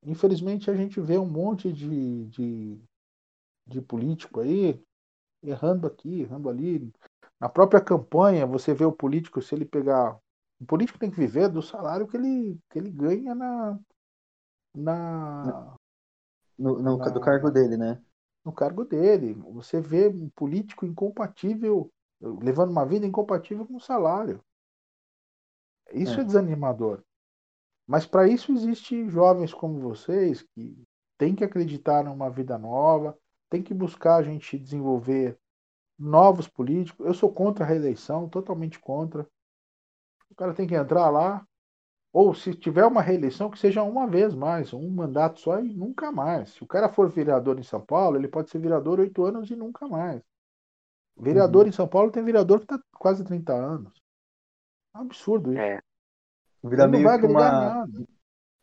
[0.04, 2.82] Infelizmente a gente vê um monte de, de,
[3.65, 4.82] de político aí
[5.41, 6.91] errando aqui, errando ali.
[7.39, 10.19] Na própria campanha, você vê o político, se ele pegar.
[10.60, 13.80] O político tem que viver do salário que ele, que ele ganha na.
[14.75, 15.75] na
[16.58, 18.02] no, no, na, do cargo dele, né?
[18.43, 19.34] No cargo dele.
[19.54, 24.43] Você vê um político incompatível, levando uma vida incompatível com o salário.
[25.93, 27.04] Isso é, é desanimador.
[27.88, 30.84] Mas para isso existem jovens como vocês que
[31.17, 33.17] têm que acreditar numa vida nova,
[33.49, 35.38] tem que buscar a gente desenvolver
[35.97, 37.06] novos políticos.
[37.06, 39.28] Eu sou contra a reeleição, totalmente contra.
[40.30, 41.45] O cara tem que entrar lá,
[42.13, 46.12] ou se tiver uma reeleição, que seja uma vez mais, um mandato só e nunca
[46.12, 46.52] mais.
[46.52, 49.56] Se o cara for vereador em São Paulo, ele pode ser vereador oito anos e
[49.56, 50.21] nunca mais.
[51.17, 51.69] Vereador uhum.
[51.69, 54.02] em São Paulo tem vereador que está quase 30 anos.
[54.93, 55.62] Absurdo isso.
[55.62, 55.82] É.
[56.63, 57.86] Vira meio, que uma,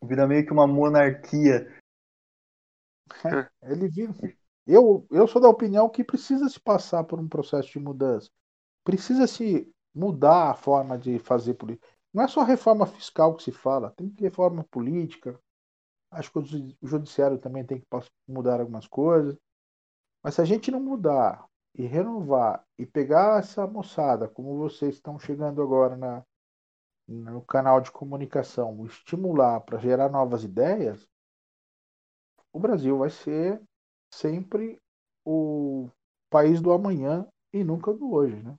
[0.03, 1.67] vira meio que uma monarquia.
[3.25, 4.13] É, ele vira.
[4.65, 8.29] Eu, eu sou da opinião que precisa se passar por um processo de mudança.
[8.83, 11.87] Precisa se mudar a forma de fazer política.
[12.13, 15.39] Não é só reforma fiscal que se fala, tem que reforma política.
[16.11, 17.87] Acho que o judiciário também tem que
[18.27, 19.37] mudar algumas coisas.
[20.23, 21.46] Mas se a gente não mudar
[21.77, 26.23] e renovar e pegar essa moçada, como vocês estão chegando agora na,
[27.07, 31.07] no canal de comunicação, estimular para gerar novas ideias,
[32.51, 33.61] o Brasil vai ser
[34.11, 34.81] sempre
[35.23, 35.87] o
[36.31, 38.55] país do amanhã e nunca do hoje, né?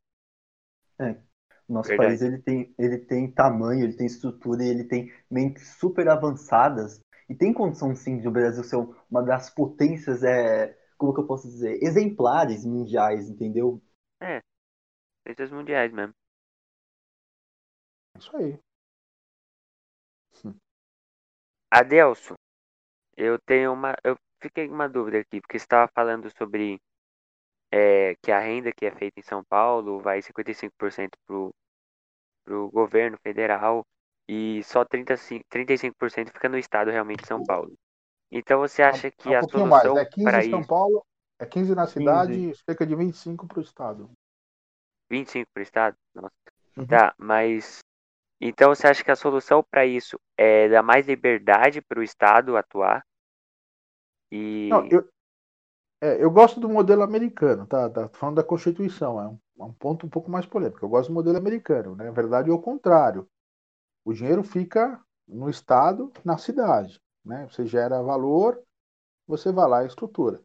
[1.01, 1.21] É.
[1.69, 2.11] Nosso Verdade.
[2.11, 7.01] país ele tem, ele tem tamanho, ele tem estrutura e ele tem mentes super avançadas
[7.29, 8.77] e tem condição sim de o Brasil ser
[9.11, 13.81] uma das potências é, como que eu posso dizer, exemplares mundiais, entendeu?
[14.21, 14.41] É,
[15.25, 16.15] potências mundiais mesmo.
[18.19, 18.59] Isso aí.
[21.71, 22.35] Adelso,
[23.17, 23.95] eu tenho uma.
[24.03, 26.81] Eu fiquei com uma dúvida aqui, porque você estava falando sobre
[27.71, 31.55] é, que a renda que é feita em São Paulo vai 55% pro,
[32.45, 33.85] pro governo federal
[34.29, 37.73] e só 35%, 35% fica no estado realmente de São Paulo.
[38.31, 39.97] Então você acha que um a solução mais.
[39.97, 40.69] É 15 para em São isso...
[40.69, 41.07] Paulo,
[41.39, 42.51] é 15 na cidade 15.
[42.51, 44.11] e cerca de 25 para o estado.
[45.11, 45.97] 25 para o estado?
[46.15, 46.35] Nossa.
[46.77, 46.87] Uhum.
[46.87, 47.81] Tá, mas
[48.41, 52.57] então você acha que a solução para isso é dar mais liberdade para o estado
[52.57, 53.05] atuar?
[54.31, 55.09] E Não, eu,
[56.01, 57.91] é, eu gosto do modelo americano, tá?
[57.91, 60.85] tá falando da Constituição, é um, é um, ponto um pouco mais polêmico.
[60.85, 62.05] Eu gosto do modelo americano, né?
[62.05, 63.29] Na verdade, é o contrário.
[64.05, 67.01] O dinheiro fica no estado, na cidade.
[67.29, 67.47] Né?
[67.51, 68.61] Você gera valor,
[69.27, 70.43] você vai lá e estrutura.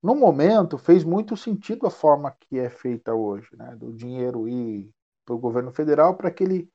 [0.00, 3.74] No momento, fez muito sentido a forma que é feita hoje, né?
[3.74, 4.88] do dinheiro ir
[5.24, 6.70] para o governo federal para que ele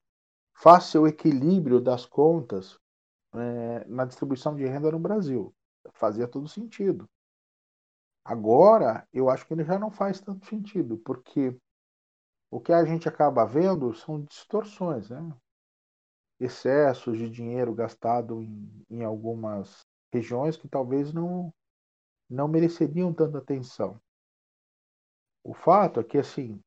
[0.54, 2.78] faça o equilíbrio das contas
[3.34, 5.54] é, na distribuição de renda no Brasil.
[5.94, 7.10] Fazia todo sentido.
[8.26, 11.58] Agora, eu acho que ele já não faz tanto sentido, porque
[12.52, 15.34] o que a gente acaba vendo são distorções, né?
[16.40, 21.54] Excessos de dinheiro gastado em, em algumas regiões que talvez não,
[22.30, 24.00] não mereceriam tanta atenção.
[25.44, 26.62] O fato é que, assim,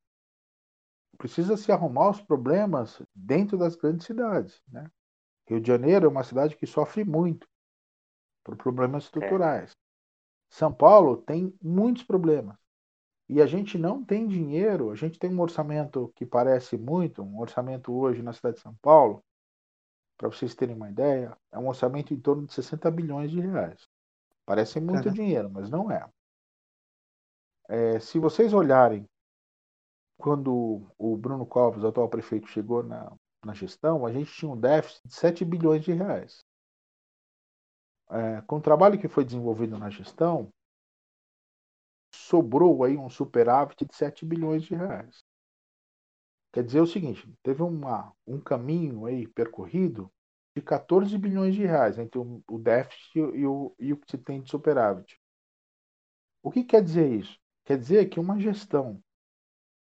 [1.18, 4.62] precisa se arrumar os problemas dentro das grandes cidades.
[4.68, 4.90] Né?
[5.46, 7.46] Rio de Janeiro é uma cidade que sofre muito
[8.42, 9.72] por problemas estruturais.
[9.72, 9.74] É.
[10.48, 12.56] São Paulo tem muitos problemas.
[13.28, 17.38] E a gente não tem dinheiro, a gente tem um orçamento que parece muito, um
[17.38, 19.22] orçamento hoje na cidade de São Paulo,
[20.20, 23.88] para vocês terem uma ideia, é um orçamento em torno de 60 bilhões de reais.
[24.44, 26.06] Parece muito dinheiro, mas não é.
[27.70, 27.98] é.
[27.98, 29.08] Se vocês olharem
[30.18, 33.10] quando o Bruno Covas, atual prefeito, chegou na,
[33.42, 36.44] na gestão, a gente tinha um déficit de 7 bilhões de reais.
[38.10, 40.50] É, com o trabalho que foi desenvolvido na gestão,
[42.14, 45.24] sobrou aí um superávit de 7 bilhões de reais.
[46.52, 50.10] Quer dizer o seguinte, teve uma, um caminho aí percorrido
[50.54, 54.18] de 14 bilhões de reais entre o, o déficit e o, e o que se
[54.18, 55.20] tem de superávit.
[56.42, 57.38] O que quer dizer isso?
[57.64, 59.00] Quer dizer que uma gestão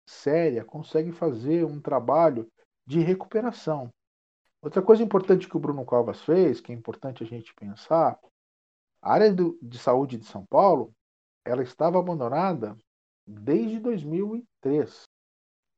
[0.06, 2.50] séria consegue fazer um trabalho
[2.86, 3.94] de recuperação.
[4.62, 8.18] Outra coisa importante que o Bruno Covas fez, que é importante a gente pensar,
[9.02, 10.94] a área do, de saúde de São Paulo,
[11.46, 12.76] ela estava abandonada
[13.26, 15.07] desde 2003.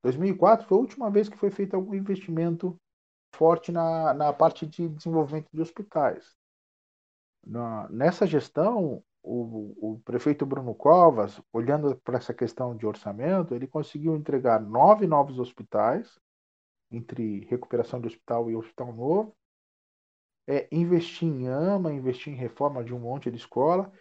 [0.04, 2.80] 2004 foi a última vez que foi feito algum investimento
[3.36, 6.36] forte na, na parte de desenvolvimento de hospitais.
[7.46, 13.68] Na, nessa gestão, o, o, prefeito Bruno Covas, olhando para essa questão de orçamento, ele
[13.68, 16.20] conseguiu entregar nove novos hospitais,
[16.92, 19.36] entre recuperação de hospital e hospital novo,
[20.48, 23.92] é, investir em AMA, investir em reforma de um monte de escola,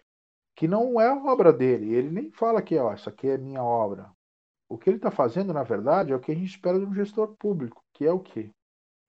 [0.57, 1.95] que não é obra dele.
[1.95, 4.11] Ele nem fala que ó, isso aqui é minha obra.
[4.69, 6.95] O que ele está fazendo, na verdade, é o que a gente espera de um
[6.95, 8.51] gestor público, que é o quê?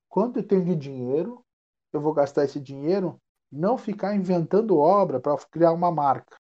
[0.07, 1.43] Quanto eu tenho de dinheiro,
[1.91, 3.19] eu vou gastar esse dinheiro
[3.51, 6.37] não ficar inventando obra para criar uma marca,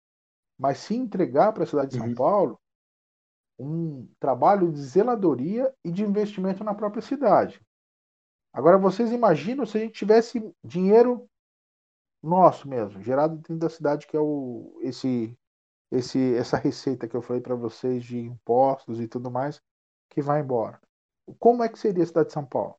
[0.57, 2.15] mas sim entregar para a cidade de São uhum.
[2.15, 2.59] Paulo
[3.59, 7.61] um trabalho de zeladoria e de investimento na própria cidade.
[8.51, 11.27] Agora vocês imaginam se a gente tivesse dinheiro
[12.21, 15.37] nosso mesmo, gerado dentro da cidade, que é o, esse
[15.93, 19.61] esse, essa receita que eu falei para vocês de impostos e tudo mais,
[20.09, 20.81] que vai embora.
[21.39, 22.75] Como é que seria a cidade de São Paulo?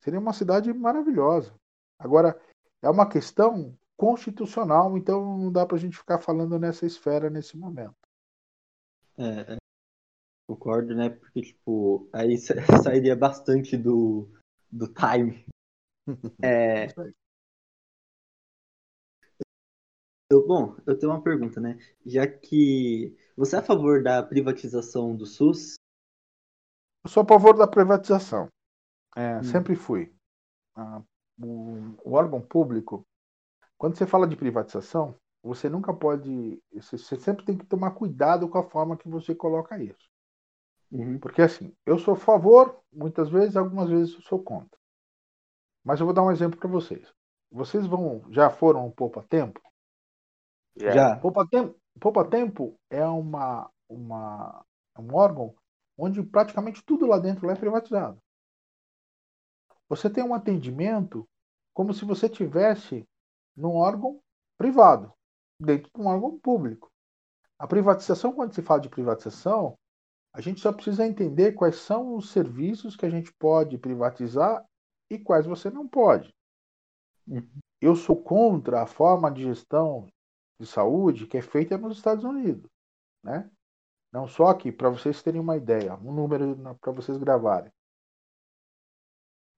[0.00, 1.54] Seria uma cidade maravilhosa.
[1.98, 2.40] Agora,
[2.82, 7.56] é uma questão constitucional, então não dá para a gente ficar falando nessa esfera nesse
[7.56, 7.96] momento.
[9.16, 9.56] É, é,
[10.48, 11.10] concordo, né?
[11.10, 12.36] Porque, tipo, aí
[12.84, 14.28] sairia bastante do,
[14.70, 15.44] do time.
[16.42, 16.86] É,
[20.30, 21.78] Eu, bom, eu tenho uma pergunta, né?
[22.04, 25.76] Já que você é a favor da privatização do SUS?
[27.02, 28.48] Eu sou a favor da privatização.
[29.16, 29.42] É, hum.
[29.42, 30.14] Sempre fui.
[30.74, 31.02] Ah,
[31.40, 33.06] o, o, órgão público,
[33.78, 36.62] quando você fala de privatização, você nunca pode.
[36.74, 40.10] Você, você sempre tem que tomar cuidado com a forma que você coloca isso.
[40.92, 41.18] Uhum.
[41.18, 44.78] Porque assim, eu sou a favor, muitas vezes, algumas vezes eu sou contra.
[45.82, 47.10] Mas eu vou dar um exemplo para vocês.
[47.50, 49.67] Vocês vão, já foram um pouco a tempo?
[50.78, 50.92] Já.
[50.92, 51.16] Já.
[51.16, 54.64] Poupa Tempo, Poupa Tempo é uma, uma,
[54.98, 55.54] um órgão
[55.96, 58.18] onde praticamente tudo lá dentro é privatizado.
[59.88, 61.26] Você tem um atendimento
[61.74, 63.04] como se você tivesse
[63.56, 64.20] num órgão
[64.56, 65.12] privado,
[65.60, 66.90] dentro de um órgão público.
[67.58, 69.74] A privatização, quando se fala de privatização,
[70.32, 74.64] a gente só precisa entender quais são os serviços que a gente pode privatizar
[75.10, 76.32] e quais você não pode.
[77.26, 77.48] Uhum.
[77.80, 80.06] Eu sou contra a forma de gestão
[80.58, 82.70] de saúde que é feita nos Estados Unidos,
[83.22, 83.50] né?
[84.12, 87.70] Não só aqui, para vocês terem uma ideia, um número para vocês gravarem.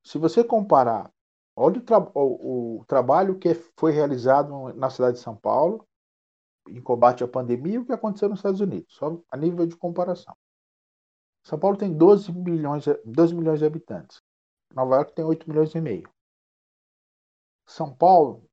[0.05, 1.13] Se você comparar,
[1.55, 5.87] olha o, tra o, o trabalho que foi realizado na cidade de São Paulo
[6.69, 9.77] em combate à pandemia e o que aconteceu nos Estados Unidos, só a nível de
[9.77, 10.37] comparação.
[11.45, 14.23] São Paulo tem 12 milhões, 12 milhões de habitantes.
[14.75, 16.11] Nova York tem 8 milhões e meio.
[17.67, 18.50] São Paulo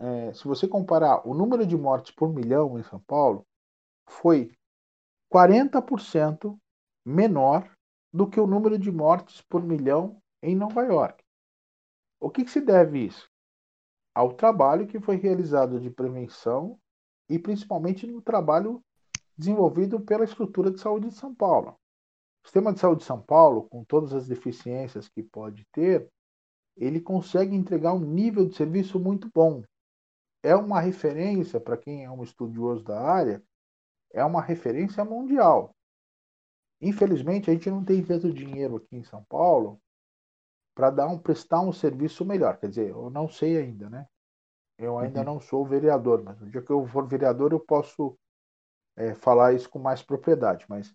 [0.00, 3.46] é, se você comparar o número de mortes por milhão em São Paulo,
[4.08, 4.50] foi
[5.32, 6.58] 40%
[7.04, 7.70] menor
[8.12, 11.22] do que o número de mortes por milhão em Nova York.
[12.18, 13.28] O que, que se deve isso?
[14.14, 16.78] Ao trabalho que foi realizado de prevenção
[17.28, 18.82] e principalmente no trabalho
[19.36, 21.76] desenvolvido pela estrutura de saúde de São Paulo.
[22.42, 26.10] O sistema de saúde de São Paulo, com todas as deficiências que pode ter,
[26.76, 29.62] ele consegue entregar um nível de serviço muito bom
[30.42, 33.42] é uma referência para quem é um estudioso da área
[34.12, 35.74] é uma referência mundial.
[36.80, 39.80] Infelizmente, a gente não tem tanto dinheiro aqui em São Paulo
[40.74, 42.58] para dar um prestar um serviço melhor.
[42.58, 44.08] Quer dizer, eu não sei ainda, né?
[44.78, 45.26] Eu ainda uhum.
[45.26, 48.18] não sou vereador, mas no dia que eu for vereador eu posso
[48.96, 50.64] é, falar isso com mais propriedade.
[50.68, 50.94] Mas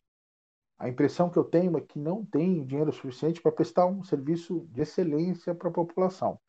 [0.80, 4.68] a impressão que eu tenho é que não tem dinheiro suficiente para prestar um serviço
[4.72, 6.40] de excelência para a população.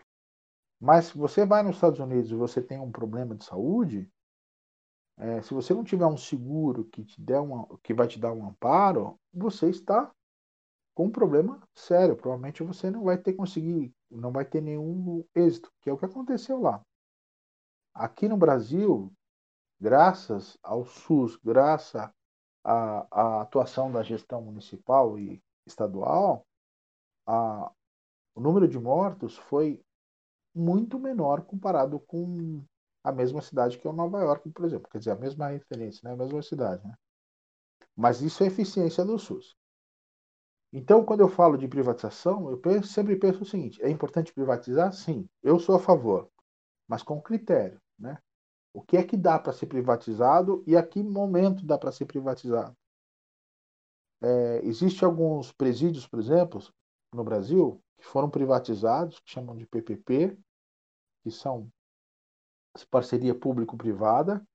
[0.81, 4.11] Mas se você vai nos Estados Unidos e você tem um problema de saúde,
[5.19, 8.33] é, se você não tiver um seguro que te der uma, que vai te dar
[8.33, 10.13] um amparo, você está
[10.95, 12.17] com um problema sério.
[12.17, 16.05] Provavelmente você não vai ter conseguir, não vai ter nenhum êxito, que é o que
[16.05, 16.83] aconteceu lá.
[17.95, 19.11] Aqui no Brasil,
[19.81, 22.11] graças ao SUS, graças
[22.63, 26.47] à, à atuação da gestão municipal e estadual,
[27.27, 27.73] a,
[28.35, 29.83] o número de mortos foi
[30.57, 32.65] muito menor comparado com
[33.05, 34.89] a mesma cidade que é Nova York, por exemplo.
[34.91, 36.15] Quer dizer, a mesma referência, né?
[36.15, 36.85] a mesma cidade.
[36.85, 36.95] Né?
[37.95, 39.57] Mas isso é eficiência do SUS.
[40.73, 44.93] Então, quando eu falo de privatização, eu penso, sempre penso o seguinte: é importante privatizar?
[44.93, 46.29] Sim, eu sou a favor,
[46.89, 47.81] mas com critério.
[47.99, 48.19] Né?
[48.75, 52.07] O que é que dá para ser privatizado e a que momento dá para ser
[52.07, 52.77] privatizado?
[54.21, 56.61] É, Existem alguns presídios, por exemplo,
[57.13, 60.37] no Brasil, que foram privatizados, que chamam de PPP,
[61.27, 61.69] que são
[62.89, 64.47] parceria público-privada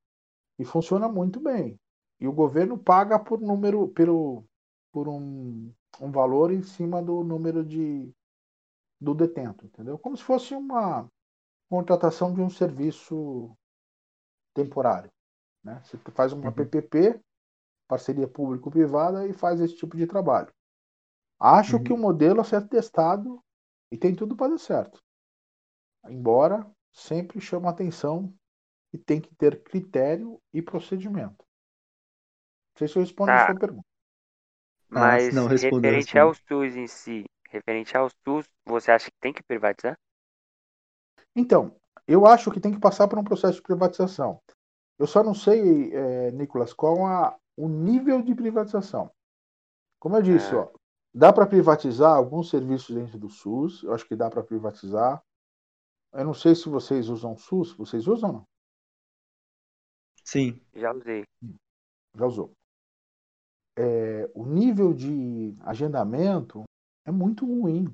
[0.58, 1.78] e funciona muito bem.
[2.18, 4.46] E o governo paga por número, pelo,
[4.90, 5.70] por um,
[6.00, 8.10] um valor em cima do número de
[9.02, 9.98] do detento, entendeu?
[9.98, 11.10] Como se fosse uma
[11.68, 13.52] contratação de um serviço
[14.54, 15.12] temporário,
[15.64, 15.82] né?
[15.84, 16.54] Você faz uma uhum.
[16.54, 17.20] PPP,
[17.86, 20.54] parceria público-privada e faz esse tipo de trabalho.
[21.38, 21.84] Acho uhum.
[21.84, 23.44] que o modelo a ser testado
[23.92, 25.02] e tem tudo para dar certo.
[26.08, 28.34] Embora sempre chama atenção
[28.94, 31.46] e tem que ter critério e procedimento.
[32.74, 33.44] Não sei se eu respondo tá.
[33.44, 33.86] a sua pergunta.
[34.90, 39.32] Mas ah, não referente ao SUS em si, referente ao SUS, você acha que tem
[39.32, 39.98] que privatizar?
[41.34, 41.76] Então,
[42.06, 44.42] eu acho que tem que passar por um processo de privatização.
[45.00, 49.10] Eu só não sei, é, Nicolas, qual a, o nível de privatização.
[49.98, 50.58] Como eu disse, é.
[50.58, 50.70] ó,
[51.14, 55.24] dá para privatizar alguns serviços dentro do SUS, eu acho que dá para privatizar.
[56.14, 57.74] Eu não sei se vocês usam SUS.
[57.74, 58.48] Vocês usam ou não?
[60.24, 60.62] Sim.
[60.74, 61.24] Já usei.
[62.16, 62.54] Já usou.
[63.78, 66.64] É, o nível de agendamento
[67.06, 67.86] é muito ruim.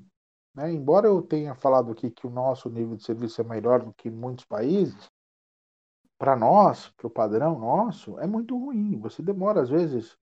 [0.54, 0.72] Né?
[0.72, 4.10] Embora eu tenha falado aqui que o nosso nível de serviço é melhor do que
[4.10, 5.08] muitos países,
[6.18, 8.98] para nós, para o padrão nosso, é muito ruim.
[8.98, 10.16] Você demora, às vezes,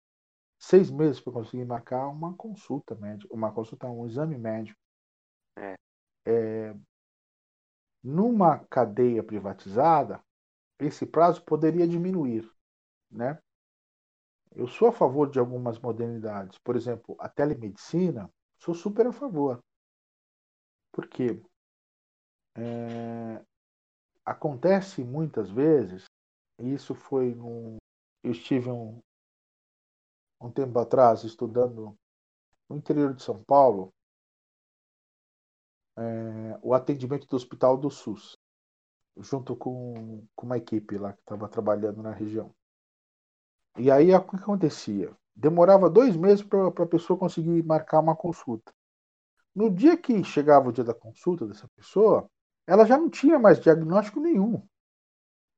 [0.58, 4.78] seis meses para conseguir marcar uma consulta médica, uma consulta, um exame médico.
[5.56, 5.74] É.
[6.26, 6.74] É,
[8.04, 10.22] numa cadeia privatizada,
[10.78, 12.46] esse prazo poderia diminuir,
[13.10, 13.38] né?
[14.54, 19.58] Eu sou a favor de algumas modernidades, por exemplo, a telemedicina, sou super a favor.
[20.92, 21.42] Por quê?
[22.56, 23.44] É,
[24.24, 26.04] acontece muitas vezes,
[26.60, 27.78] e isso foi num,
[28.22, 29.00] eu estive um,
[30.40, 31.96] um tempo atrás estudando
[32.68, 33.92] no interior de São Paulo,
[35.96, 38.36] é, o atendimento do Hospital do SUS,
[39.18, 42.54] junto com, com uma equipe lá que estava trabalhando na região.
[43.76, 45.16] E aí o que acontecia?
[45.34, 48.72] Demorava dois meses para a pessoa conseguir marcar uma consulta.
[49.54, 52.28] No dia que chegava o dia da consulta dessa pessoa,
[52.66, 54.66] ela já não tinha mais diagnóstico nenhum.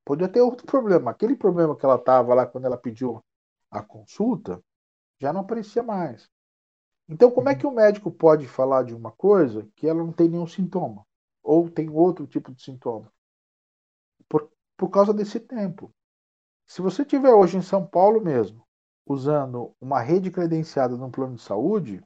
[0.05, 1.11] Podia ter outro problema.
[1.11, 3.23] Aquele problema que ela estava lá quando ela pediu
[3.71, 4.63] a consulta
[5.19, 6.31] já não aparecia mais.
[7.09, 7.59] Então, como é uhum.
[7.59, 11.07] que o médico pode falar de uma coisa que ela não tem nenhum sintoma?
[11.43, 13.13] Ou tem outro tipo de sintoma?
[14.29, 15.93] Por, por causa desse tempo.
[16.67, 18.67] Se você tiver hoje em São Paulo mesmo,
[19.07, 22.03] usando uma rede credenciada num plano de saúde,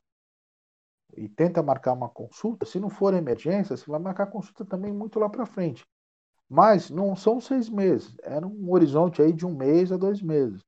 [1.16, 5.18] e tenta marcar uma consulta, se não for emergência, você vai marcar consulta também muito
[5.18, 5.84] lá para frente.
[6.48, 10.62] Mas não são seis meses, era um horizonte aí de um mês a dois meses.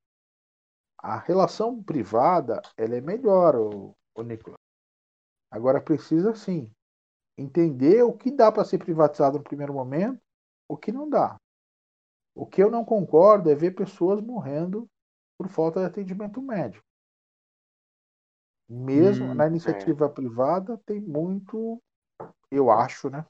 [0.98, 4.58] A relação privada ela é melhor, o, o Nicolas.
[5.50, 6.70] Agora precisa sim
[7.36, 10.20] entender o que dá para ser privatizado no primeiro momento,
[10.68, 11.36] o que não dá.
[12.34, 14.88] O que eu não concordo é ver pessoas morrendo
[15.36, 16.84] por falta de atendimento médico.
[18.68, 20.08] Mesmo hum, na iniciativa é.
[20.08, 21.82] privada tem muito,
[22.50, 23.26] eu acho, né?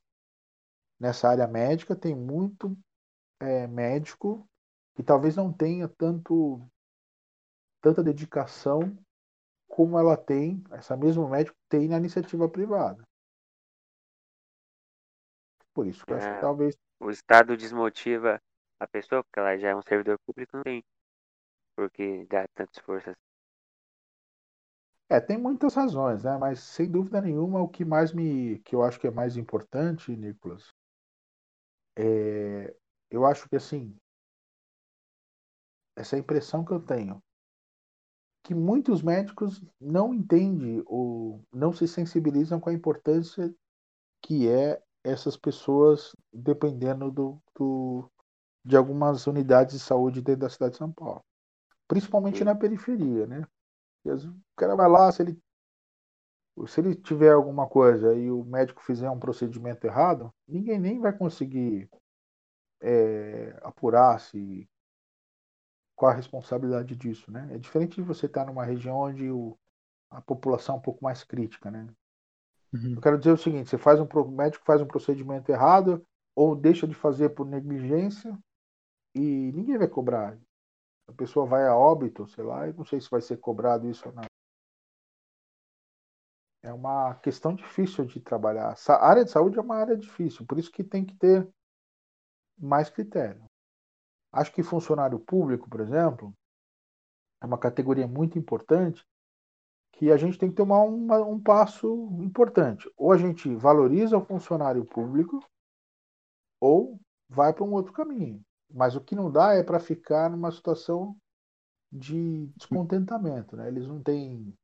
[1.00, 2.76] Nessa área médica tem muito
[3.40, 4.48] é, médico
[4.94, 6.64] que talvez não tenha tanto
[7.80, 8.96] tanta dedicação
[9.72, 13.02] como ela tem, essa mesma médico tem na iniciativa privada.
[15.72, 16.76] Por isso que é, eu acho que é, talvez.
[17.00, 18.38] O Estado desmotiva
[18.78, 20.84] a pessoa, porque ela já é um servidor público, não tem
[21.74, 23.20] por que dá tanto esforço assim.
[25.08, 26.36] É, tem muitas razões, né?
[26.36, 30.14] Mas sem dúvida nenhuma, o que mais me, que eu acho que é mais importante,
[30.14, 30.70] Nicolas,
[31.96, 32.76] é,
[33.10, 33.96] eu acho que assim,
[35.96, 37.22] essa impressão que eu tenho,
[38.42, 43.54] que muitos médicos não entendem ou não se sensibilizam com a importância
[44.20, 48.10] que é essas pessoas dependendo do, do
[48.64, 51.24] de algumas unidades de saúde dentro da cidade de São Paulo,
[51.88, 53.44] principalmente na periferia, né?
[54.04, 55.42] O cara vai lá, se ele
[56.66, 61.16] se ele tiver alguma coisa e o médico fizer um procedimento errado, ninguém nem vai
[61.16, 61.88] conseguir
[62.80, 64.68] é, apurar se
[65.94, 67.48] qual a responsabilidade disso, né?
[67.52, 69.56] É diferente de você estar numa região onde o,
[70.10, 71.86] a população é um pouco mais crítica, né?
[72.72, 72.94] Uhum.
[72.94, 76.56] Eu quero dizer o seguinte: você faz um o médico faz um procedimento errado ou
[76.56, 78.36] deixa de fazer por negligência
[79.14, 80.38] e ninguém vai cobrar.
[81.06, 84.08] A pessoa vai a óbito, sei lá, e não sei se vai ser cobrado isso
[84.08, 84.24] ou não.
[86.62, 88.74] É uma questão difícil de trabalhar.
[88.88, 91.46] A área de saúde é uma área difícil, por isso que tem que ter
[92.56, 93.44] mais critério.
[94.32, 96.34] Acho que funcionário público, por exemplo,
[97.42, 99.06] é uma categoria muito importante
[99.92, 102.90] que a gente tem que tomar um passo importante.
[102.96, 105.38] Ou a gente valoriza o funcionário público,
[106.60, 108.42] ou vai para um outro caminho.
[108.70, 111.16] Mas o que não dá é para ficar numa situação
[111.90, 113.54] de descontentamento.
[113.54, 113.68] Né?
[113.68, 114.54] Eles não têm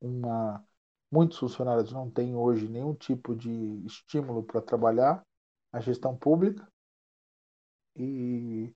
[0.00, 0.64] uma.
[1.10, 5.22] Muitos funcionários não têm hoje nenhum tipo de estímulo para trabalhar
[5.72, 6.66] na gestão pública.
[7.96, 8.72] E,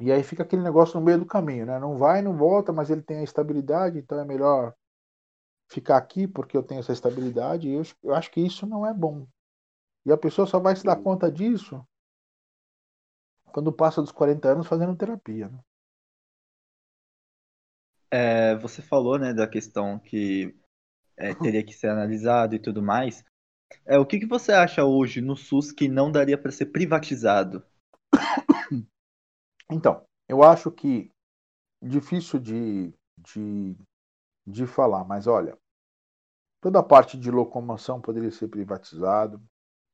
[0.00, 1.78] e aí fica aquele negócio no meio do caminho, né?
[1.78, 4.74] Não vai, não volta, mas ele tem a estabilidade, então é melhor
[5.70, 7.68] ficar aqui porque eu tenho essa estabilidade.
[7.68, 9.26] E eu, eu acho que isso não é bom.
[10.04, 11.84] E a pessoa só vai se dar conta disso
[13.52, 15.48] quando passa dos 40 anos fazendo terapia.
[15.48, 15.58] Né?
[18.10, 20.56] É, você falou né, da questão que
[21.16, 23.24] é, teria que ser analisado e tudo mais.
[23.84, 27.64] É, o que, que você acha hoje no SUS que não daria para ser privatizado?
[29.70, 31.12] Então, eu acho que
[31.82, 33.76] difícil de, de,
[34.46, 35.58] de falar, mas olha,
[36.60, 39.42] toda a parte de locomoção poderia ser privatizado,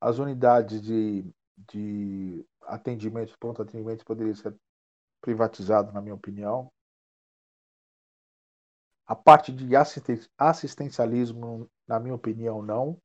[0.00, 1.24] as unidades de,
[1.70, 4.54] de atendimento, pronto atendimento poderia ser
[5.20, 6.70] privatizado, na minha opinião.
[9.06, 9.74] A parte de
[10.38, 12.98] assistencialismo, na minha opinião, não.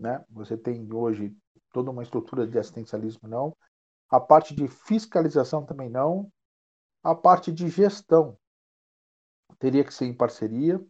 [0.00, 0.24] Né?
[0.30, 1.36] Você tem hoje
[1.70, 3.54] toda uma estrutura de assistencialismo, não.
[4.08, 6.32] A parte de fiscalização também não.
[7.02, 8.36] A parte de gestão
[9.58, 10.82] teria que ser em parceria.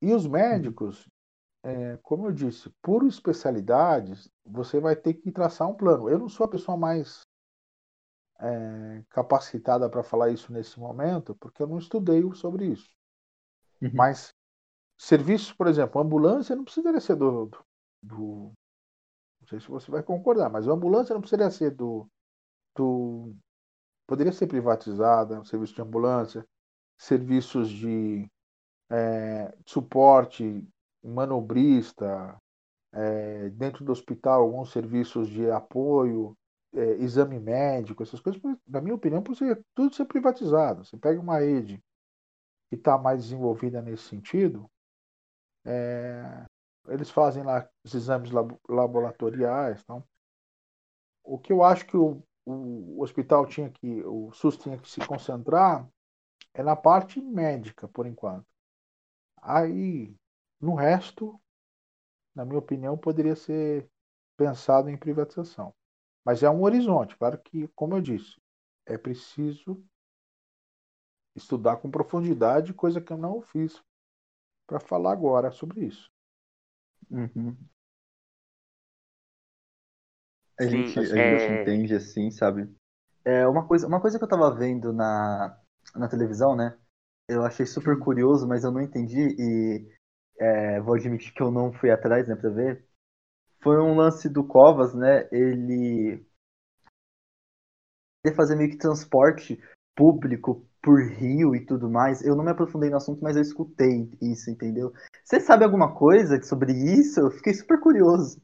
[0.00, 1.06] E os médicos,
[1.62, 6.08] é, como eu disse, por especialidades, você vai ter que traçar um plano.
[6.08, 7.26] Eu não sou a pessoa mais
[8.40, 12.88] é, capacitada para falar isso nesse momento, porque eu não estudei sobre isso.
[13.82, 13.90] Uhum.
[13.92, 14.32] Mas
[14.98, 17.65] serviços, por exemplo, ambulância não precisaria ser do, do,
[18.06, 18.52] do,
[19.40, 22.06] Não sei se você vai concordar, mas a ambulância não precisaria ser do.
[22.74, 23.34] do
[24.06, 26.46] poderia ser privatizada, serviço de ambulância,
[26.98, 28.28] serviços de
[28.90, 30.64] é, suporte
[31.02, 32.36] manobrista,
[32.92, 36.36] é, dentro do hospital, alguns serviços de apoio,
[36.72, 40.84] é, exame médico, essas coisas, na minha opinião, precisa tudo ser privatizado.
[40.84, 41.82] Você pega uma rede
[42.68, 44.68] que está mais desenvolvida nesse sentido,
[45.64, 46.45] é,
[46.88, 48.30] eles fazem lá os exames
[48.68, 49.80] laboratoriais.
[49.82, 50.04] Então,
[51.22, 55.04] o que eu acho que o, o hospital tinha que, o SUS tinha que se
[55.06, 55.88] concentrar
[56.54, 58.46] é na parte médica, por enquanto.
[59.42, 60.14] Aí,
[60.60, 61.40] no resto,
[62.34, 63.88] na minha opinião, poderia ser
[64.36, 65.74] pensado em privatização.
[66.24, 67.16] Mas é um horizonte.
[67.16, 68.36] Claro que, como eu disse,
[68.86, 69.82] é preciso
[71.34, 73.82] estudar com profundidade, coisa que eu não fiz
[74.66, 76.10] para falar agora sobre isso.
[77.10, 77.56] Uhum.
[80.58, 81.62] A gente, a gente é...
[81.62, 82.68] entende assim, sabe?
[83.24, 85.58] É uma coisa, uma coisa que eu tava vendo na,
[85.94, 86.76] na televisão, né?
[87.28, 89.86] Eu achei super curioso, mas eu não entendi e
[90.38, 92.86] é, vou admitir que eu não fui atrás, né, pra ver.
[93.62, 95.28] Foi um lance do Covas, né?
[95.32, 96.24] Ele
[98.24, 99.60] ia fazer meio que transporte
[99.94, 102.22] público por rio e tudo mais.
[102.22, 104.92] Eu não me aprofundei no assunto, mas eu escutei isso, entendeu?
[105.24, 107.18] Você sabe alguma coisa sobre isso?
[107.18, 108.40] Eu fiquei super curioso.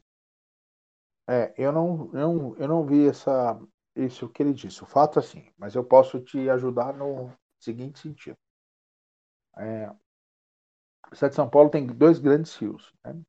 [1.25, 3.57] É, eu não, eu, eu não vi essa,
[3.95, 4.83] isso que ele disse.
[4.83, 7.31] O fato é assim, mas eu posso te ajudar no
[7.61, 8.37] seguinte sentido.
[9.57, 12.93] É, o Estado de São Paulo tem dois grandes rios.
[13.05, 13.21] Né?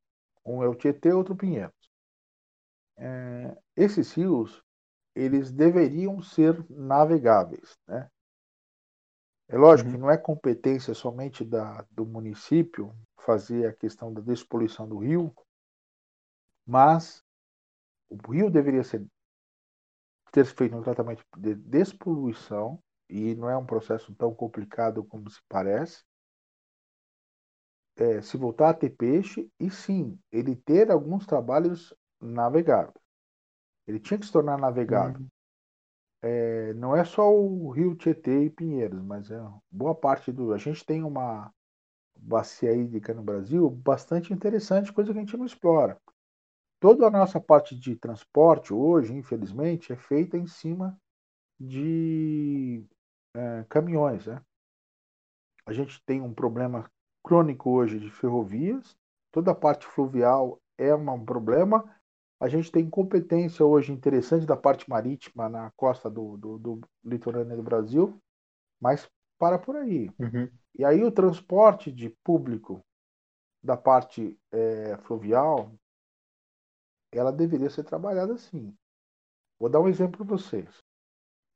[0.44, 1.72] Um é o Tietê, outro o Pinheiros.
[2.96, 4.60] É, esses rios,
[5.14, 8.10] eles deveriam ser navegáveis, né?
[9.54, 9.94] É lógico Uhum.
[9.94, 12.92] que não é competência somente da, do município
[13.24, 15.32] fazer a questão da despoluição do rio,
[16.66, 17.22] mas
[18.10, 19.06] o rio deveria ser,
[20.32, 25.40] ter feito um tratamento de despoluição, e não é um processo tão complicado como se
[25.48, 26.02] parece.
[27.96, 33.00] É, se voltar a ter peixe, e sim, ele ter alguns trabalhos navegáveis.
[33.86, 35.20] Ele tinha que se tornar navegável.
[35.20, 35.28] Uhum.
[36.26, 39.38] É, não é só o Rio Tietê e Pinheiros, mas é
[39.70, 40.54] boa parte do.
[40.54, 41.52] A gente tem uma
[42.18, 46.00] bacia hídrica no Brasil bastante interessante, coisa que a gente não explora.
[46.80, 50.98] Toda a nossa parte de transporte hoje, infelizmente, é feita em cima
[51.60, 52.82] de
[53.36, 54.24] é, caminhões.
[54.26, 54.40] Né?
[55.66, 56.90] A gente tem um problema
[57.22, 58.96] crônico hoje de ferrovias,
[59.30, 61.84] toda a parte fluvial é um problema,
[62.40, 67.56] a gente tem competência hoje interessante da parte marítima na costa do, do, do litorâneo
[67.56, 68.20] do Brasil,
[68.80, 69.08] mas
[69.38, 70.10] para por aí.
[70.18, 70.50] Uhum.
[70.76, 72.84] E aí o transporte de público
[73.62, 75.72] da parte é, fluvial,
[77.12, 78.76] ela deveria ser trabalhada assim.
[79.58, 80.82] Vou dar um exemplo para vocês.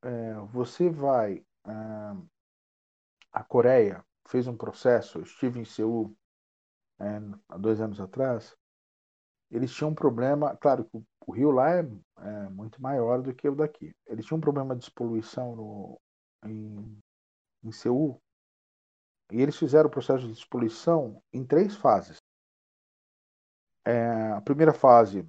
[0.02, 2.16] É, você vai ah,
[3.32, 6.16] a Coreia fez um processo, eu estive em Seul
[6.98, 7.06] é,
[7.48, 8.56] há dois anos atrás,
[9.50, 13.48] eles tinham um problema, claro que o rio lá é, é, muito maior do que
[13.48, 13.94] o daqui.
[14.06, 16.00] Eles tinham um problema de poluição no,
[16.44, 16.98] em,
[17.64, 18.20] em Seul
[19.30, 22.16] e eles fizeram o processo de despoluição em três fases.
[23.84, 25.26] É, a primeira fase,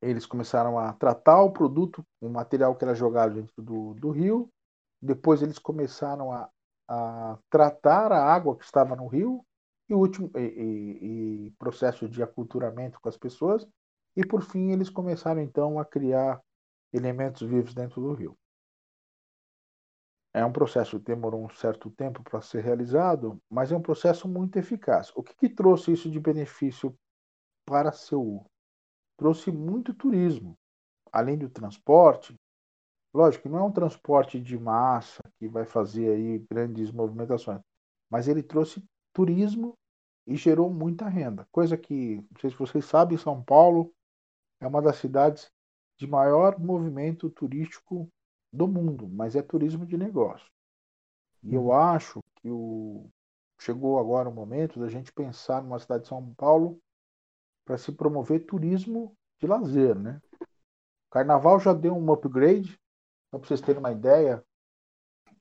[0.00, 4.48] eles começaram a tratar o produto, o material que era jogado dentro do, do rio.
[5.02, 6.50] Depois eles começaram a,
[6.88, 9.45] a tratar a água que estava no rio
[9.88, 13.66] e último e, e, e, processo de aculturamento com as pessoas
[14.16, 16.40] e por fim eles começaram então a criar
[16.92, 18.36] elementos vivos dentro do rio.
[20.32, 24.28] É um processo que demorou um certo tempo para ser realizado, mas é um processo
[24.28, 25.10] muito eficaz.
[25.14, 26.94] O que, que trouxe isso de benefício
[27.64, 28.44] para Seul?
[29.16, 30.58] Trouxe muito turismo,
[31.10, 32.34] além do transporte.
[33.14, 37.62] Lógico não é um transporte de massa que vai fazer aí grandes movimentações,
[38.10, 38.84] mas ele trouxe
[39.16, 39.78] turismo
[40.26, 41.48] e gerou muita renda.
[41.50, 43.90] Coisa que, não sei se vocês sabem, São Paulo
[44.60, 45.50] é uma das cidades
[45.98, 48.06] de maior movimento turístico
[48.52, 50.46] do mundo, mas é turismo de negócio.
[51.42, 53.08] E eu acho que o...
[53.58, 56.78] chegou agora o momento da gente pensar numa cidade de São Paulo
[57.64, 60.20] para se promover turismo de lazer, né?
[60.42, 62.78] O carnaval já deu um upgrade,
[63.30, 64.44] para vocês terem uma ideia,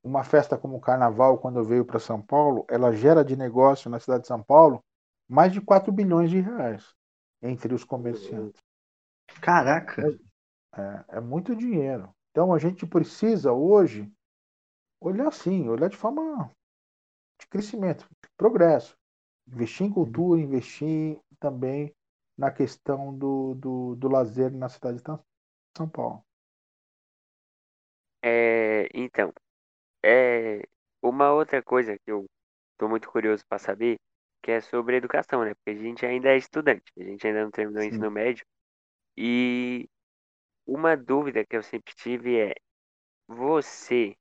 [0.06, 3.99] uma festa como o Carnaval, quando veio para São Paulo, ela gera de negócio na
[3.99, 4.86] cidade de São Paulo
[5.28, 6.93] mais de 4 bilhões de reais
[7.41, 8.62] entre os comerciantes.
[9.41, 10.03] Caraca!
[10.78, 12.14] É, é muito dinheiro.
[12.30, 14.12] Então a gente precisa hoje
[15.01, 16.51] olhar assim, olhar de forma
[17.39, 18.95] de crescimento, de progresso.
[19.47, 21.91] Investir em cultura, investir também
[22.38, 25.03] na questão do, do, do lazer na cidade de
[25.76, 26.24] São Paulo.
[28.24, 29.32] É, então,
[30.06, 30.62] é,
[31.01, 32.26] uma outra coisa que eu
[32.78, 33.97] tô muito curioso para saber,
[34.43, 35.53] que é sobre educação, né?
[35.56, 37.89] Porque a gente ainda é estudante, a gente ainda não terminou o Sim.
[37.89, 38.45] ensino médio.
[39.18, 39.89] E
[40.68, 42.53] uma dúvida que eu sempre tive é,
[43.28, 44.16] você,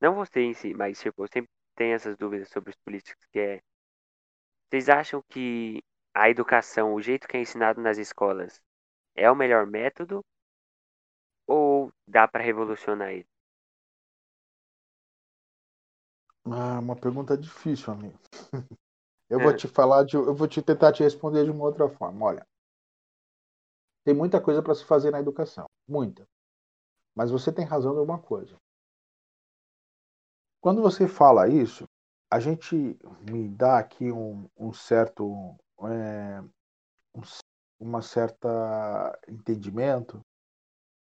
[0.00, 3.40] não você em si, mas tipo, eu sempre tenho essas dúvidas sobre os políticos, que
[3.40, 3.60] é,
[4.70, 5.82] vocês acham que
[6.14, 8.60] a educação, o jeito que é ensinado nas escolas,
[9.16, 10.24] é o melhor método
[11.48, 13.26] ou dá para revolucionar ele?
[16.50, 18.18] Ah, uma pergunta difícil, amigo.
[19.28, 22.24] Eu vou te falar de, eu vou te tentar te responder de uma outra forma.
[22.24, 22.46] Olha,
[24.04, 26.24] tem muita coisa para se fazer na educação, muita.
[27.12, 28.56] Mas você tem razão em uma coisa.
[30.60, 31.88] Quando você fala isso,
[32.30, 32.76] a gente
[33.28, 36.40] me dá aqui um, um certo, é,
[37.12, 37.22] um,
[37.80, 40.20] uma certa entendimento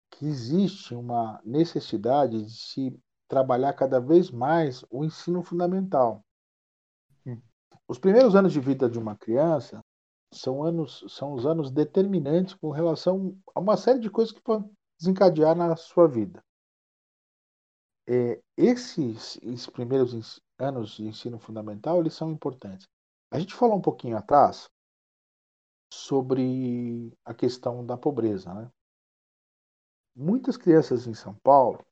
[0.10, 3.00] que existe uma necessidade de se
[3.30, 6.26] trabalhar cada vez mais o ensino fundamental.
[7.88, 9.84] Os primeiros anos de vida de uma criança
[10.32, 14.70] são anos são os anos determinantes com relação a uma série de coisas que podem
[15.00, 16.44] desencadear na sua vida.
[18.08, 22.88] É, esses, esses primeiros anos de ensino fundamental eles são importantes.
[23.32, 24.70] A gente falou um pouquinho atrás
[25.92, 28.72] sobre a questão da pobreza, né?
[30.16, 31.84] Muitas crianças em São Paulo,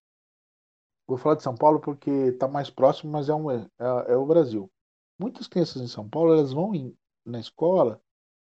[1.07, 4.25] vou falar de São Paulo porque está mais próximo, mas é, um, é, é o
[4.25, 4.69] Brasil
[5.17, 6.95] muitas crianças em São Paulo elas vão em,
[7.25, 8.01] na escola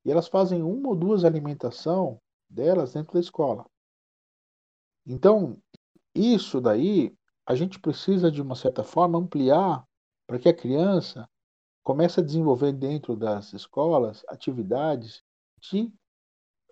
[0.04, 3.66] e elas fazem uma ou duas alimentação delas dentro da escola.
[5.06, 5.62] Então,
[6.14, 9.86] isso daí, a gente precisa, de uma certa forma, ampliar
[10.26, 11.30] para que a criança
[11.84, 15.24] comece a desenvolver dentro das escolas atividades
[15.62, 15.92] de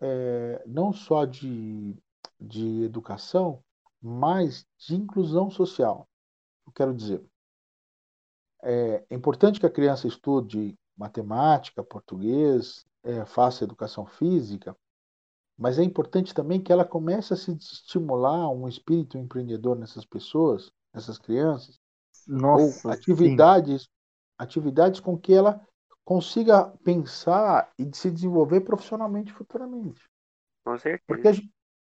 [0.02, 1.96] é, não só de,
[2.40, 3.64] de educação,
[4.08, 6.08] mas de inclusão social.
[6.68, 7.26] Eu quero dizer,
[8.62, 14.78] é importante que a criança estude matemática, português, é, faça educação física,
[15.58, 20.72] mas é importante também que ela comece a se estimular um espírito empreendedor nessas pessoas,
[20.93, 21.80] nessas crianças,
[22.28, 23.88] Nossa, ou atividades, sim.
[24.38, 25.66] atividades com que ela
[26.03, 30.08] consiga pensar e se desenvolver profissionalmente futuramente.
[30.64, 31.03] Com certeza.
[31.08, 31.51] Porque a gente,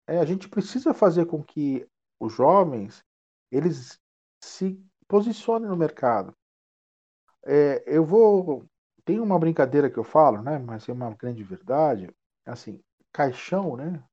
[0.08, 1.88] é, a gente precisa fazer com que
[2.20, 3.04] os jovens
[3.52, 4.00] eles
[4.44, 6.36] se posicionem no mercado.
[7.46, 8.68] É, eu vou
[9.10, 10.60] tem uma brincadeira que eu falo, né?
[10.60, 12.14] Mas é uma grande verdade.
[12.46, 12.80] Assim,
[13.12, 14.04] caixão, né?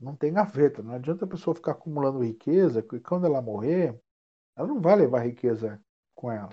[0.00, 0.82] Não tem gaveta.
[0.82, 3.96] Não adianta a pessoa ficar acumulando riqueza, que quando ela morrer,
[4.56, 5.80] ela não vai levar riqueza
[6.16, 6.52] com ela.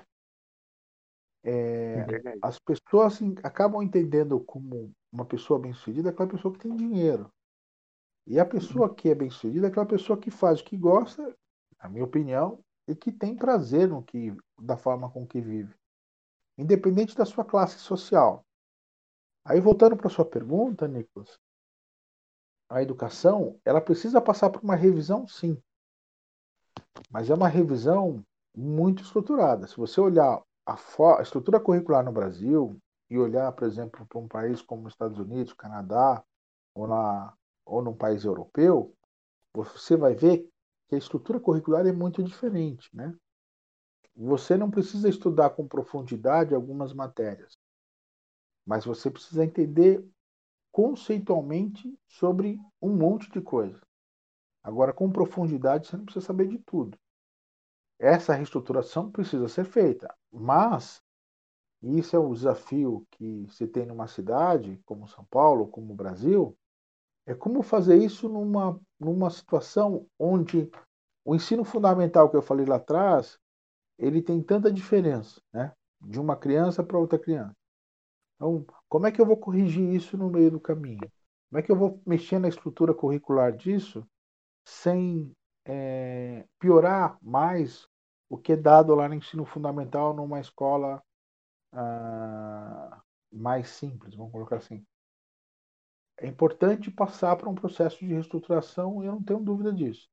[1.43, 6.75] É, é as pessoas assim, acabam entendendo como uma pessoa bem-sucedida aquela pessoa que tem
[6.75, 7.31] dinheiro.
[8.27, 11.35] E a pessoa que é bem-sucedida é aquela pessoa que faz o que gosta,
[11.81, 15.73] na minha opinião, e que tem prazer no que da forma com que vive,
[16.57, 18.45] independente da sua classe social.
[19.45, 21.39] Aí voltando para sua pergunta, Nicolas,
[22.69, 25.61] a educação ela precisa passar por uma revisão, sim,
[27.09, 28.23] mas é uma revisão
[28.55, 29.67] muito estruturada.
[29.67, 30.73] Se você olhar a,
[31.17, 35.17] a estrutura curricular no Brasil e olhar, por exemplo, para um país como os Estados
[35.17, 36.23] Unidos, Canadá
[36.75, 37.33] ou na
[37.69, 38.93] ou num país europeu,
[39.53, 40.49] você vai ver
[40.87, 43.15] que a estrutura curricular é muito diferente, né?
[44.15, 47.57] Você não precisa estudar com profundidade algumas matérias
[48.69, 50.07] mas você precisa entender
[50.71, 53.81] conceitualmente sobre um monte de coisa.
[54.61, 56.95] Agora, com profundidade, você não precisa saber de tudo.
[57.97, 61.01] Essa reestruturação precisa ser feita, mas
[61.81, 66.55] isso é o desafio que se tem numa cidade como São Paulo, como o Brasil,
[67.29, 70.67] é como fazer isso numa, numa situação onde
[71.23, 73.37] o ensino fundamental que eu falei lá atrás,
[73.99, 75.71] ele tem tanta diferença, né?
[76.01, 77.55] De uma criança para outra criança.
[78.35, 81.07] Então, como é que eu vou corrigir isso no meio do caminho?
[81.49, 84.03] Como é que eu vou mexer na estrutura curricular disso
[84.65, 85.31] sem
[85.65, 87.87] é, piorar mais
[88.27, 90.99] o que é dado lá no ensino fundamental numa escola
[91.73, 93.01] ah,
[93.31, 94.83] mais simples, vamos colocar assim.
[96.19, 100.09] É importante passar para um processo de reestruturação, eu não tenho dúvida disso.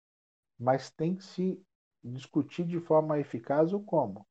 [0.59, 1.61] Mas tem que se
[2.03, 4.27] discutir de forma eficaz o como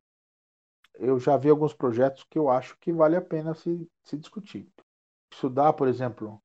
[0.98, 4.68] eu já vi alguns projetos que eu acho que vale a pena se, se discutir.
[5.32, 6.42] Estudar, por exemplo,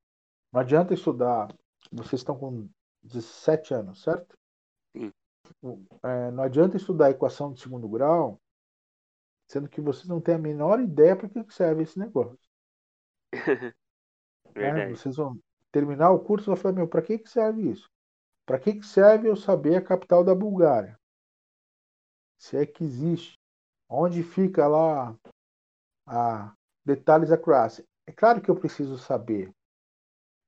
[0.52, 1.48] não adianta estudar.
[1.92, 2.68] Vocês estão com
[3.02, 4.36] 17 anos, certo?
[4.96, 5.12] Sim.
[6.02, 8.40] É, não adianta estudar equação de segundo grau,
[9.48, 12.38] sendo que vocês não têm a menor ideia para que serve esse negócio.
[14.54, 14.92] Verdade.
[14.92, 15.38] É, vocês vão
[15.72, 17.88] terminar o curso e vão falar, meu, para que, que serve isso?
[18.46, 20.98] Para que, que serve eu saber a capital da Bulgária?
[22.38, 23.38] Se é que existe.
[23.88, 25.16] Onde fica lá
[26.06, 27.84] a detalhes da Croácia?
[28.06, 29.52] É claro que eu preciso saber,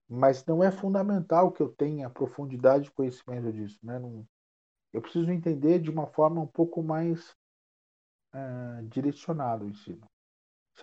[0.08, 3.78] mas não é fundamental que eu tenha profundidade de conhecimento disso.
[3.82, 3.98] Né?
[3.98, 4.26] Não,
[4.92, 7.30] eu preciso entender de uma forma um pouco mais
[8.34, 10.06] uh, direcionada o ensino.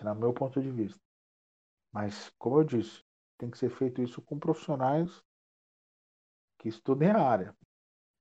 [0.02, 0.98] É o meu ponto de vista.
[1.92, 3.02] Mas, como eu disse,
[3.40, 5.24] tem que ser feito isso com profissionais
[6.58, 7.56] que estudem a área.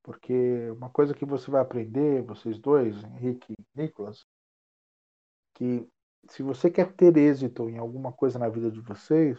[0.01, 4.26] Porque uma coisa que você vai aprender, vocês dois, Henrique e Nicolas,
[5.53, 5.86] que
[6.30, 9.38] se você quer ter êxito em alguma coisa na vida de vocês,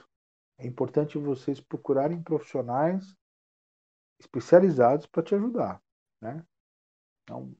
[0.59, 3.16] é importante vocês procurarem profissionais
[4.18, 5.83] especializados para te ajudar,
[6.20, 6.45] né?
[7.22, 7.57] Então,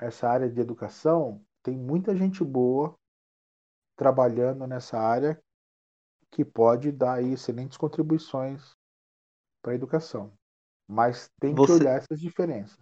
[0.00, 2.98] essa área de educação tem muita gente boa
[3.94, 5.40] trabalhando nessa área
[6.30, 8.72] que pode dar aí excelentes contribuições
[9.62, 10.32] para a educação.
[10.88, 12.78] Mas tem que Você- olhar essas diferenças.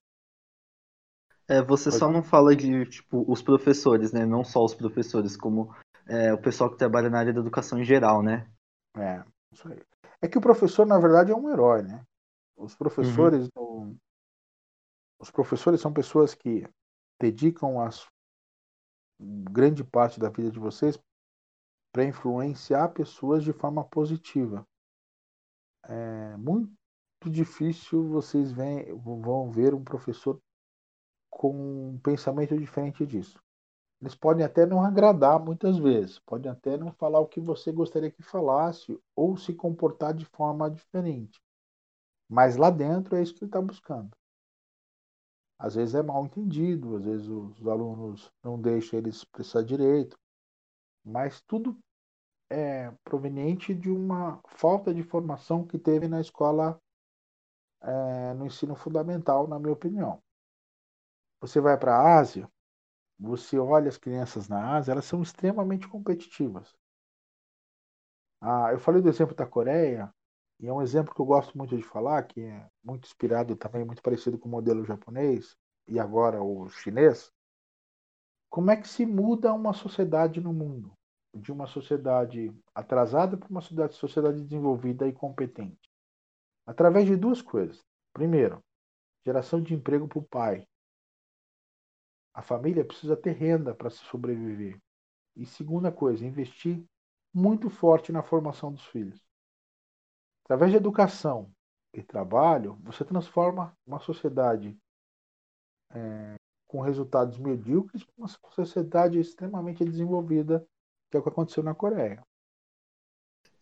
[1.46, 4.24] É, você Pode- só não fala de, tipo, os professores, né?
[4.24, 5.74] Não só os professores, como
[6.06, 8.50] é, o pessoal que trabalha na área da educação em geral, né?
[8.96, 9.80] É, isso aí.
[10.20, 12.02] É que o professor, na verdade, é um herói, né?
[12.56, 13.94] Os professores, no-
[15.18, 16.66] os professores são pessoas que
[17.20, 18.08] dedicam a su-
[19.20, 20.98] grande parte da vida de vocês
[21.94, 24.66] para influenciar pessoas de forma positiva.
[25.86, 26.72] É muito
[27.30, 30.40] difícil vocês vem- vão ver um professor
[31.30, 33.40] com um pensamento diferente disso.
[34.00, 38.10] Eles podem até não agradar muitas vezes, podem até não falar o que você gostaria
[38.10, 41.40] que falasse ou se comportar de forma diferente.
[42.28, 44.10] Mas lá dentro é isso que ele está buscando.
[45.60, 50.18] Às vezes é mal entendido, às vezes os alunos não deixam eles expressar direito,
[51.04, 51.78] mas tudo
[52.50, 56.80] é proveniente de uma falta de formação que teve na escola,
[57.82, 60.22] é, no ensino fundamental, na minha opinião.
[61.40, 62.48] Você vai para a Ásia,
[63.18, 66.74] você olha as crianças na Ásia, elas são extremamente competitivas.
[68.40, 70.12] Ah, eu falei do exemplo da Coreia,
[70.60, 73.84] e é um exemplo que eu gosto muito de falar, que é muito inspirado também,
[73.84, 77.32] muito parecido com o modelo japonês e agora o chinês.
[78.48, 80.92] Como é que se muda uma sociedade no mundo?
[81.34, 85.90] De uma sociedade atrasada para uma sociedade, desenvolvida e competente.
[86.66, 87.84] Através de duas coisas.
[88.12, 88.62] Primeiro,
[89.24, 90.66] geração de emprego para o pai.
[92.32, 94.80] A família precisa ter renda para se sobreviver.
[95.36, 96.84] E segunda coisa, investir
[97.32, 99.20] muito forte na formação dos filhos.
[100.44, 101.50] Através de educação
[101.92, 104.78] e trabalho, você transforma uma sociedade
[105.90, 106.34] é,
[106.68, 110.66] com resultados medíocres para uma sociedade extremamente desenvolvida,
[111.14, 112.20] que é o que aconteceu na Coreia.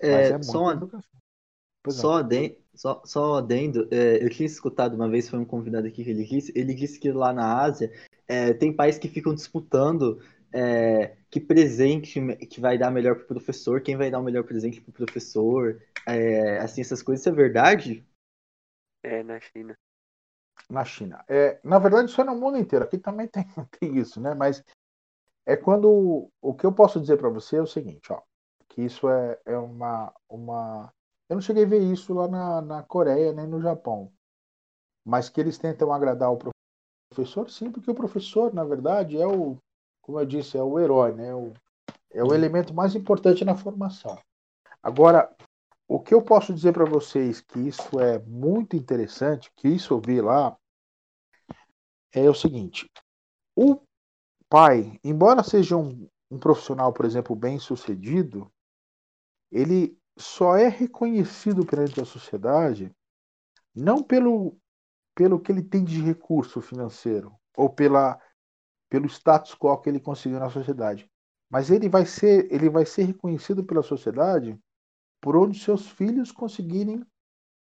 [0.01, 1.21] É, é só, educação.
[1.91, 6.03] Só, adendo, só, só adendo, é, eu tinha escutado uma vez, foi um convidado aqui
[6.03, 7.93] que ele disse, ele disse que lá na Ásia
[8.27, 10.21] é, tem pais que ficam disputando
[10.53, 14.45] é, que presente que vai dar melhor para o professor, quem vai dar o melhor
[14.45, 18.07] presente para o professor, é, assim, essas coisas, isso é verdade?
[19.03, 19.77] É, na China.
[20.71, 21.25] Na China.
[21.29, 23.45] É, na verdade, isso é no mundo inteiro, aqui também tem,
[23.79, 24.35] tem isso, né?
[24.35, 24.65] Mas
[25.47, 26.31] é quando.
[26.41, 28.21] O que eu posso dizer para você é o seguinte, ó,
[28.69, 30.93] que isso é, é uma, uma.
[31.29, 34.13] Eu não cheguei a ver isso lá na, na Coreia nem no Japão,
[35.05, 36.39] mas que eles tentam agradar o
[37.11, 39.57] professor, sim, porque o professor, na verdade, é o
[40.03, 41.33] como eu disse, é o herói, né?
[41.33, 41.55] O,
[42.11, 44.19] é o elemento mais importante na formação.
[44.83, 45.35] Agora,
[45.89, 50.01] o que eu posso dizer para vocês que isso é muito interessante, que isso eu
[50.01, 50.57] vi lá,
[52.13, 52.91] é o seguinte:
[53.57, 53.81] o
[54.53, 58.53] pai, embora seja um, um profissional, por exemplo, bem sucedido,
[59.51, 62.95] ele só é reconhecido perante a sociedade
[63.75, 64.55] não pelo,
[65.15, 68.21] pelo que ele tem de recurso financeiro ou pela
[68.91, 71.11] pelo status quo que ele conseguiu na sociedade.
[71.49, 74.61] Mas ele vai ser, ele vai ser reconhecido pela sociedade
[75.19, 77.03] por onde seus filhos conseguirem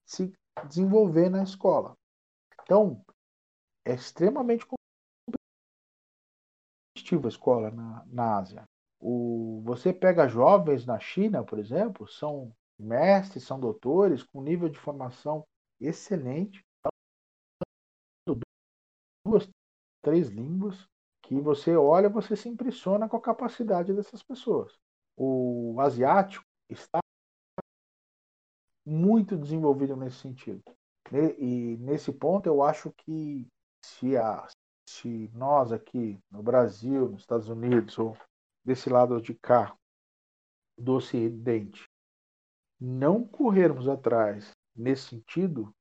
[0.06, 0.34] se
[0.68, 1.98] desenvolver na escola.
[2.64, 3.02] Então,
[3.86, 4.66] é extremamente
[7.14, 8.64] a escola na, na Ásia.
[9.00, 14.80] O, você pega jovens na China, por exemplo, são mestres, são doutores, com nível de
[14.80, 15.44] formação
[15.80, 16.64] excelente,
[19.26, 19.48] duas,
[20.02, 20.88] três línguas,
[21.24, 24.78] que você olha, você se impressiona com a capacidade dessas pessoas.
[25.18, 27.00] O asiático está
[28.86, 30.64] muito desenvolvido nesse sentido.
[31.40, 33.48] E nesse ponto eu acho que
[33.84, 34.48] se, a,
[34.96, 38.18] se nós aqui no Brasil, nos Estados Unidos, ou
[38.64, 39.76] desse lado de cá,
[40.78, 41.90] do Ocidente,
[42.80, 45.74] não corrermos atrás nesse sentido,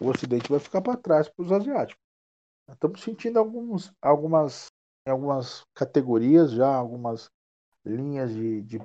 [0.00, 2.02] o Ocidente vai ficar para trás para os asiáticos.
[2.68, 4.70] Estamos sentindo alguns, algumas,
[5.06, 7.30] algumas categorias já, algumas
[7.84, 8.78] linhas de, de,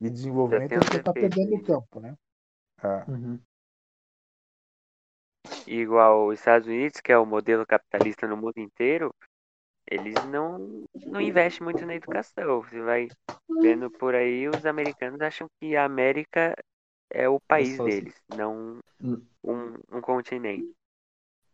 [0.00, 2.16] de desenvolvimento que está perdendo o campo, né?
[2.82, 3.10] É.
[3.10, 3.40] Uhum.
[5.66, 9.14] Igual os Estados Unidos, que é o modelo capitalista no mundo inteiro,
[9.90, 12.62] eles não, não investem muito na educação.
[12.62, 13.08] Você vai
[13.60, 16.54] vendo por aí, os americanos acham que a América
[17.10, 19.22] é o país deles, não hum.
[19.44, 20.74] um, um continente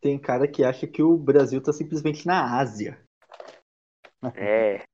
[0.00, 2.98] tem cara que acha que o Brasil tá simplesmente na Ásia.
[4.34, 4.82] É.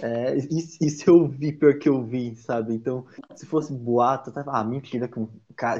[0.00, 2.74] É, isso, eu vi pior que eu vi, sabe?
[2.74, 3.06] Então,
[3.36, 5.26] se fosse boato, tava, ah, mentira que um,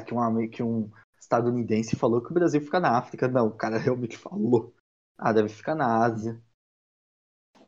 [0.05, 0.91] que, um, que um
[1.23, 3.27] estadunidense falou que o Brasil fica na África.
[3.27, 4.73] Não, o cara realmente falou.
[5.17, 6.41] Ah, deve ficar na Ásia.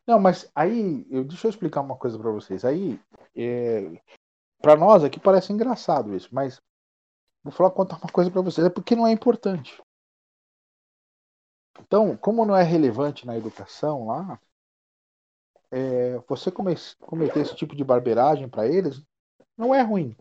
[0.06, 2.64] Não, mas aí, eu, deixa eu explicar uma coisa para vocês.
[2.64, 3.00] Aí,
[3.34, 4.00] é,
[4.60, 6.60] para nós aqui parece engraçado isso, mas
[7.42, 8.66] vou falar contar uma coisa para vocês.
[8.66, 9.82] É porque não é importante.
[11.80, 14.40] Então, como não é relevante na educação lá,
[15.70, 19.02] é, você cometer esse tipo de barbeiragem para eles
[19.56, 20.16] não é ruim.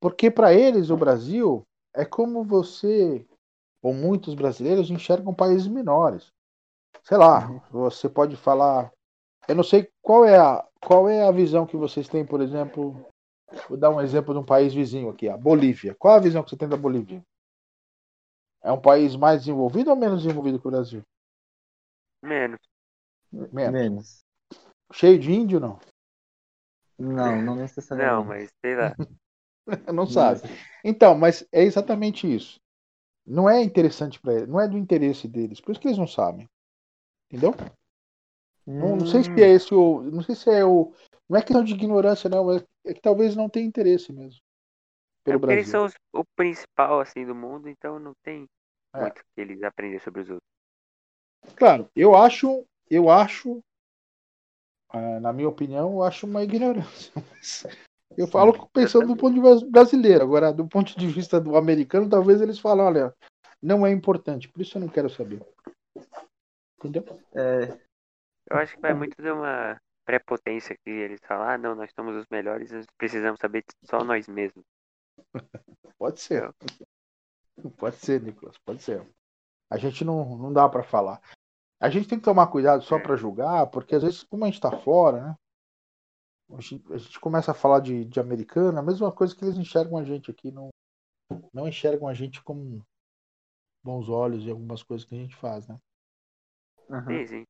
[0.00, 3.26] Porque para eles o Brasil é como você,
[3.82, 6.32] ou muitos brasileiros, enxergam países menores.
[7.02, 7.60] Sei lá, uhum.
[7.70, 8.92] você pode falar.
[9.48, 13.06] Eu não sei qual é, a, qual é a visão que vocês têm, por exemplo.
[13.68, 15.94] Vou dar um exemplo de um país vizinho aqui, a Bolívia.
[15.98, 17.22] Qual a visão que você tem da Bolívia?
[18.62, 21.02] É um país mais desenvolvido ou menos desenvolvido que o Brasil?
[22.22, 22.60] Menos.
[23.30, 23.72] Menos.
[23.72, 24.24] menos.
[24.92, 25.78] Cheio de índio, não?
[26.98, 28.14] Não, não necessariamente.
[28.14, 28.94] Não, mas sei lá.
[29.92, 30.40] não sabe.
[30.84, 32.60] Então, mas é exatamente isso.
[33.24, 36.08] Não é interessante para eles, não é do interesse deles, por isso que eles não
[36.08, 36.48] sabem.
[37.30, 37.54] Entendeu?
[38.66, 38.78] Hum.
[38.78, 40.02] Não, não, sei se é esse o.
[40.02, 40.92] Não sei se é o.
[41.28, 44.40] Não é questão de ignorância, não, é, é que talvez não tenha interesse mesmo.
[45.24, 45.58] Pelo é Brasil.
[45.58, 48.46] eles são os, o principal assim do mundo, então não tem
[48.94, 49.00] é.
[49.00, 50.52] muito que eles aprender sobre os outros.
[51.56, 53.62] Claro, eu acho, eu acho,
[54.92, 57.12] é, na minha opinião, eu acho uma ignorância.
[58.16, 60.22] Eu falo pensando do ponto de vista brasileiro.
[60.22, 63.14] Agora, do ponto de vista do americano, talvez eles falem, olha,
[63.62, 65.40] não é importante, por isso eu não quero saber.
[66.78, 67.04] Entendeu?
[67.34, 67.78] É...
[68.50, 72.16] Eu acho que vai muito de uma prepotência que eles falam, ah, não, nós somos
[72.16, 74.64] os melhores, nós precisamos saber só nós mesmos.
[75.98, 76.52] Pode ser.
[77.76, 79.06] Pode ser, Nicolas, pode ser.
[79.70, 81.20] A gente não, não dá para falar.
[81.78, 83.00] A gente tem que tomar cuidado só é.
[83.00, 85.36] para julgar, porque às vezes, como a gente está fora, né?
[86.52, 89.56] A gente, a gente, começa a falar de, de americano, a mesma coisa que eles
[89.56, 90.68] enxergam a gente aqui, não,
[91.52, 92.80] não enxergam a gente com
[93.82, 95.78] bons olhos e algumas coisas que a gente faz, né?
[96.88, 97.06] Uhum.
[97.06, 97.44] Sim, sim.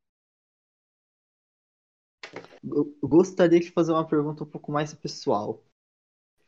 [2.65, 5.63] Eu gostaria de fazer uma pergunta um pouco mais pessoal.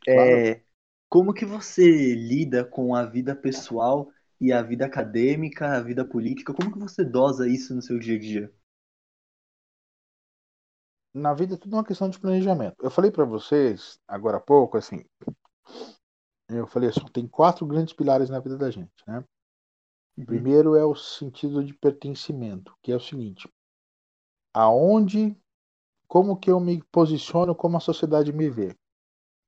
[0.04, 0.30] Claro.
[0.30, 0.62] É,
[1.08, 6.54] como que você lida com a vida pessoal e a vida acadêmica, a vida política?
[6.54, 8.54] Como que você dosa isso no seu dia a dia?
[11.14, 12.76] Na vida é tudo uma questão de planejamento.
[12.82, 15.04] Eu falei para vocês agora há pouco, assim,
[16.48, 19.24] eu falei assim, tem quatro grandes pilares na vida da gente, né?
[20.16, 20.24] Uhum.
[20.24, 23.48] Primeiro é o sentido de pertencimento, que é o seguinte:
[24.52, 25.36] aonde,
[26.06, 28.76] como que eu me posiciono, como a sociedade me vê.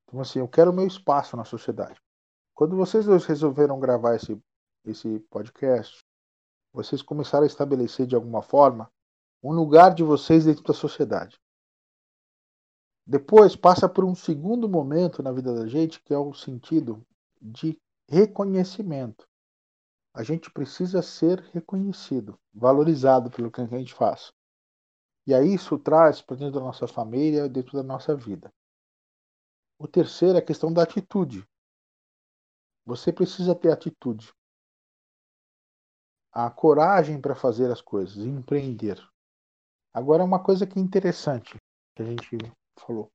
[0.05, 2.01] Então, assim, eu quero o meu espaço na sociedade.
[2.55, 4.41] Quando vocês dois resolveram gravar esse,
[4.85, 5.99] esse podcast,
[6.73, 8.91] vocês começaram a estabelecer de alguma forma
[9.43, 11.39] um lugar de vocês dentro da sociedade.
[13.07, 17.07] Depois passa por um segundo momento na vida da gente, que é o sentido
[17.41, 19.29] de reconhecimento.
[20.13, 24.33] A gente precisa ser reconhecido, valorizado pelo que a gente faz.
[25.25, 28.53] E aí isso traz para dentro da nossa família, dentro da nossa vida.
[29.79, 31.47] O terceiro é a questão da atitude.
[32.85, 34.33] Você precisa ter atitude.
[36.33, 38.99] A coragem para fazer as coisas, empreender.
[39.93, 41.57] Agora, uma coisa que é interessante
[41.95, 42.37] que a gente
[42.83, 43.11] falou.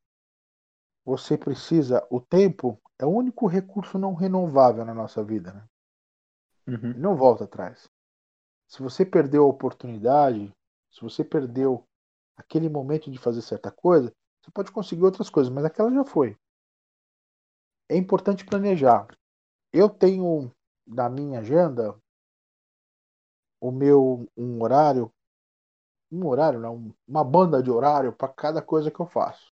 [1.05, 2.05] Você precisa.
[2.09, 5.53] O tempo é o único recurso não renovável na nossa vida.
[5.53, 5.67] Né?
[6.67, 6.93] Uhum.
[6.97, 7.89] Não volta atrás.
[8.67, 10.53] Se você perdeu a oportunidade,
[10.91, 11.85] se você perdeu
[12.37, 16.37] aquele momento de fazer certa coisa, você pode conseguir outras coisas, mas aquela já foi.
[17.89, 19.07] É importante planejar.
[19.73, 20.51] Eu tenho
[20.85, 21.97] na minha agenda
[23.59, 25.13] o meu um horário,
[26.11, 29.50] um horário, não, uma banda de horário para cada coisa que eu faço.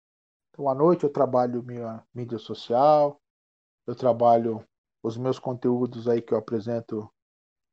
[0.53, 3.20] Então à noite eu trabalho minha mídia social,
[3.86, 4.64] eu trabalho
[5.03, 7.11] os meus conteúdos aí que eu apresento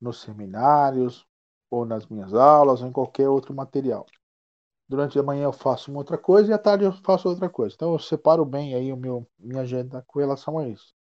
[0.02, 1.28] nos seminários,
[1.70, 4.06] ou nas minhas aulas, ou em qualquer outro material.
[4.88, 7.76] Durante a manhã eu faço uma outra coisa e à tarde eu faço outra coisa.
[7.76, 10.96] Então eu separo bem aí o meu minha agenda com relação a isso.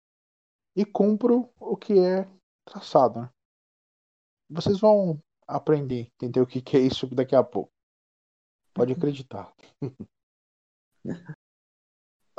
[0.76, 2.28] E cumpro o que é
[2.66, 3.30] traçado, né?
[4.50, 7.72] Vocês vão aprender, entender o que, que é isso daqui a pouco.
[8.74, 9.54] Pode acreditar.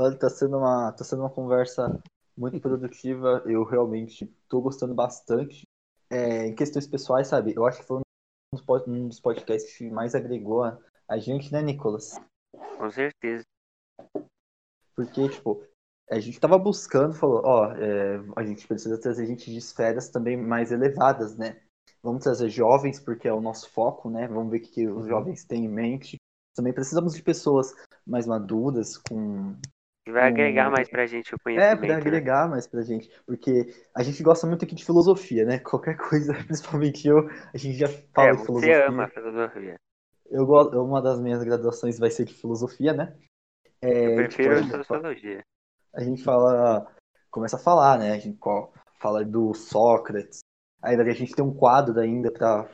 [0.00, 2.00] Olha, tá sendo uma, tá sendo uma conversa
[2.36, 3.42] muito produtiva.
[3.44, 5.66] Eu realmente tô gostando bastante.
[6.08, 7.52] É, em questões pessoais, sabe?
[7.54, 8.00] Eu acho que foi
[8.86, 10.64] um dos podcasts que mais agregou
[11.08, 12.14] a, gente, né, Nicolas?
[12.78, 13.44] Com certeza.
[14.94, 15.62] Porque, tipo,
[16.10, 20.36] a gente tava buscando, falou, ó, é, a gente precisa trazer gente de esferas também
[20.36, 21.60] mais elevadas, né?
[22.02, 24.28] Vamos trazer jovens, porque é o nosso foco, né?
[24.28, 25.08] Vamos ver o que os uhum.
[25.08, 26.16] jovens têm em mente.
[26.54, 27.74] Também precisamos de pessoas
[28.06, 29.56] mais maduras, com
[30.12, 31.84] vai agregar mais pra gente o é, conhecimento.
[31.84, 32.50] É, vai agregar né?
[32.50, 33.10] mais pra gente.
[33.26, 35.58] Porque a gente gosta muito aqui de filosofia, né?
[35.64, 38.74] Qualquer coisa, principalmente eu, a gente já fala é, de filosofia.
[38.74, 39.76] Você ama filosofia.
[40.30, 43.16] Eu gosto, uma das minhas graduações vai ser de filosofia, né?
[43.80, 45.42] É, eu prefiro tipo, sociologia.
[45.94, 46.86] A gente fala,
[47.30, 48.12] começa a falar, né?
[48.12, 48.38] A gente
[49.00, 50.40] fala do Sócrates.
[50.82, 52.68] Aí a gente tem um quadro ainda pra.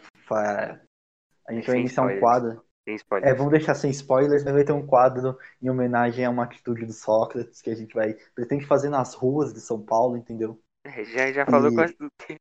[1.46, 2.63] A gente vai iniciar um quadro.
[2.84, 3.30] Sem spoilers.
[3.30, 6.84] É, vamos deixar sem spoilers, mas vai ter um quadro em homenagem a uma atitude
[6.84, 10.60] do Sócrates que a gente vai pretende fazer nas ruas de São Paulo, entendeu?
[10.84, 11.74] É, já, já falou e...
[11.74, 12.10] quase tudo.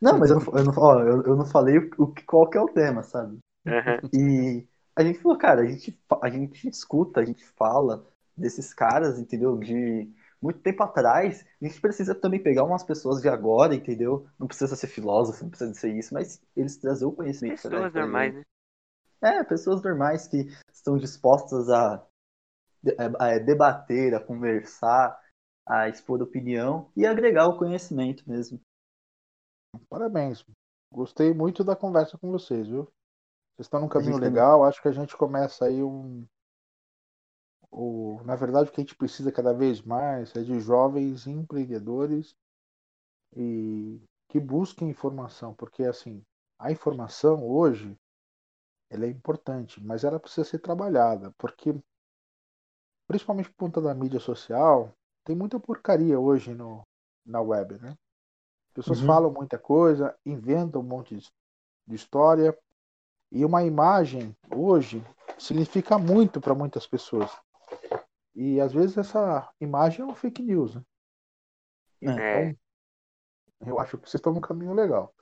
[0.00, 2.60] Não, mas eu não, eu não, ó, eu, eu não falei o, qual que é
[2.60, 3.38] o tema, sabe?
[3.64, 4.10] Uhum.
[4.12, 8.06] E a gente falou, cara, a gente, a gente escuta, a gente fala
[8.36, 9.56] desses caras, entendeu?
[9.56, 14.26] De muito tempo atrás, a gente precisa também pegar umas pessoas de agora, entendeu?
[14.38, 17.62] Não precisa ser filósofo, não precisa ser isso, mas eles trazer o conhecimento.
[17.62, 18.42] Pessoas normais, né?
[19.24, 22.06] É, pessoas normais que estão dispostas a,
[23.18, 25.18] a debater, a conversar,
[25.66, 28.60] a expor opinião e agregar o conhecimento mesmo.
[29.88, 30.44] Parabéns.
[30.92, 32.84] Gostei muito da conversa com vocês, viu?
[33.54, 34.28] Vocês estão num caminho também.
[34.28, 34.62] legal.
[34.62, 36.26] Acho que a gente começa aí um.
[37.70, 38.20] O...
[38.24, 42.36] Na verdade, o que a gente precisa cada vez mais é de jovens empreendedores
[43.34, 46.22] e que busquem informação, porque assim,
[46.58, 47.96] a informação hoje
[48.94, 51.74] ela é importante, mas ela precisa ser trabalhada, porque
[53.06, 54.92] principalmente por conta da mídia social,
[55.24, 56.86] tem muita porcaria hoje no,
[57.24, 57.90] na web, né?
[58.68, 59.06] As pessoas Uhum.
[59.06, 61.16] falam muita coisa, inventam um monte
[61.86, 62.56] de história,
[63.30, 65.04] e uma imagem hoje
[65.38, 67.30] significa muito para muitas pessoas.
[68.34, 70.82] E às vezes essa imagem é uma fake news, né?
[72.02, 72.56] É, Então,
[73.66, 75.12] eu acho que vocês estão num caminho legal.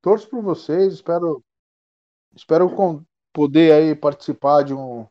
[0.00, 1.44] Torço por vocês, espero
[2.34, 5.06] espero com- poder aí participar de um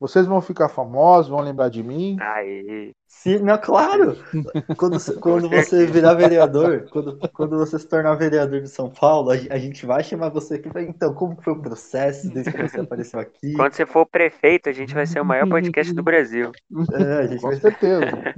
[0.00, 2.18] vocês vão ficar famosos, vão lembrar de mim.
[2.20, 2.92] aí.
[3.06, 4.16] Sim, não, claro!
[4.76, 9.30] Quando, você- quando você virar vereador, quando, quando você se tornar vereador de São Paulo,
[9.30, 10.68] a, a gente vai chamar você aqui.
[10.68, 13.52] vai, Então, como foi o processo desde que você apareceu aqui?
[13.56, 16.52] Quando você for prefeito, a gente vai ser o maior podcast do Brasil.
[16.92, 17.56] É, a gente Com vai...
[17.56, 18.34] certeza.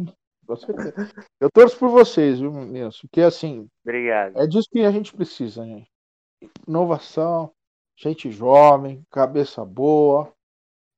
[0.47, 1.11] Com certeza.
[1.41, 3.09] Eu torço por vocês, viu, Nilson?
[3.09, 4.39] Porque assim, Obrigado.
[4.39, 5.89] é disso que a gente precisa, gente.
[6.69, 7.51] Inovação,
[7.97, 10.33] gente jovem, cabeça boa.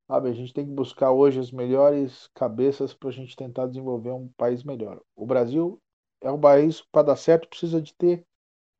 [0.06, 4.10] Sabe, a gente tem que buscar hoje as melhores cabeças para a gente tentar desenvolver
[4.10, 5.00] um país melhor.
[5.14, 5.78] O Brasil
[6.22, 8.24] é um país, para dar certo, precisa de ter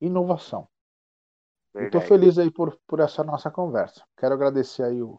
[0.01, 0.67] inovação.
[1.75, 4.03] Estou feliz aí por, por essa nossa conversa.
[4.17, 5.19] Quero agradecer aí o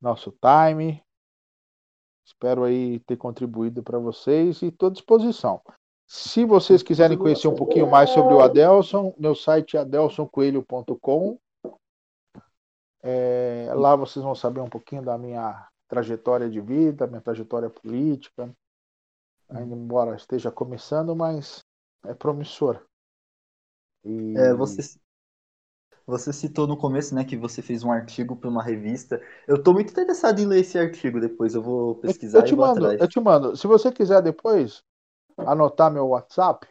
[0.00, 1.02] nosso time.
[2.24, 5.60] Espero aí ter contribuído para vocês e estou à disposição.
[6.06, 11.38] Se vocês quiserem conhecer um pouquinho mais sobre o Adelson, meu site é adelsoncoelho.com.
[13.02, 18.54] É, lá vocês vão saber um pouquinho da minha trajetória de vida, minha trajetória política.
[19.48, 21.64] Ainda embora esteja começando, mas
[22.04, 22.84] é promissor.
[24.04, 24.34] E...
[24.36, 24.82] É, você,
[26.06, 29.20] você citou no começo, né, que você fez um artigo para uma revista.
[29.46, 31.54] Eu estou muito interessado em ler esse artigo depois.
[31.54, 33.00] Eu vou pesquisar eu te e vou mando, atrás.
[33.00, 33.56] eu te mando.
[33.56, 34.82] Se você quiser depois
[35.36, 36.66] anotar meu WhatsApp,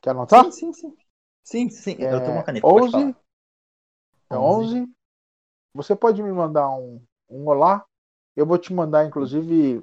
[0.00, 0.44] quer anotar?
[0.44, 0.96] Sim, sim, sim.
[1.42, 1.96] Sim, sim.
[1.98, 2.66] É, eu tenho uma caneta.
[2.66, 3.16] pode 11,
[4.34, 4.88] É 11.
[5.74, 7.84] Você pode me mandar um, um olá.
[8.36, 9.82] Eu vou te mandar, inclusive,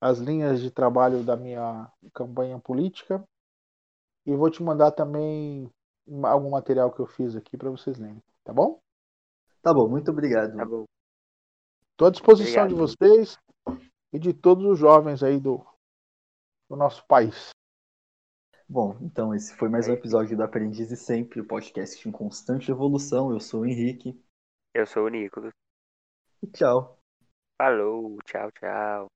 [0.00, 3.22] as linhas de trabalho da minha campanha política.
[4.26, 5.70] E vou te mandar também
[6.24, 8.22] algum material que eu fiz aqui para vocês lerem.
[8.44, 8.78] Tá bom?
[9.62, 10.56] Tá bom, muito obrigado.
[10.56, 10.84] Tá bom.
[11.92, 12.68] Estou à disposição Obrigado.
[12.68, 13.38] de vocês
[14.12, 15.64] e de todos os jovens aí do,
[16.70, 17.50] do nosso país.
[18.68, 22.70] Bom, então esse foi mais um episódio do Aprendiz e Sempre, o podcast em constante
[22.70, 23.30] evolução.
[23.32, 24.18] Eu sou o Henrique.
[24.74, 25.52] Eu sou o Nicolas.
[26.42, 26.98] E tchau.
[27.56, 29.08] Falou, tchau, tchau.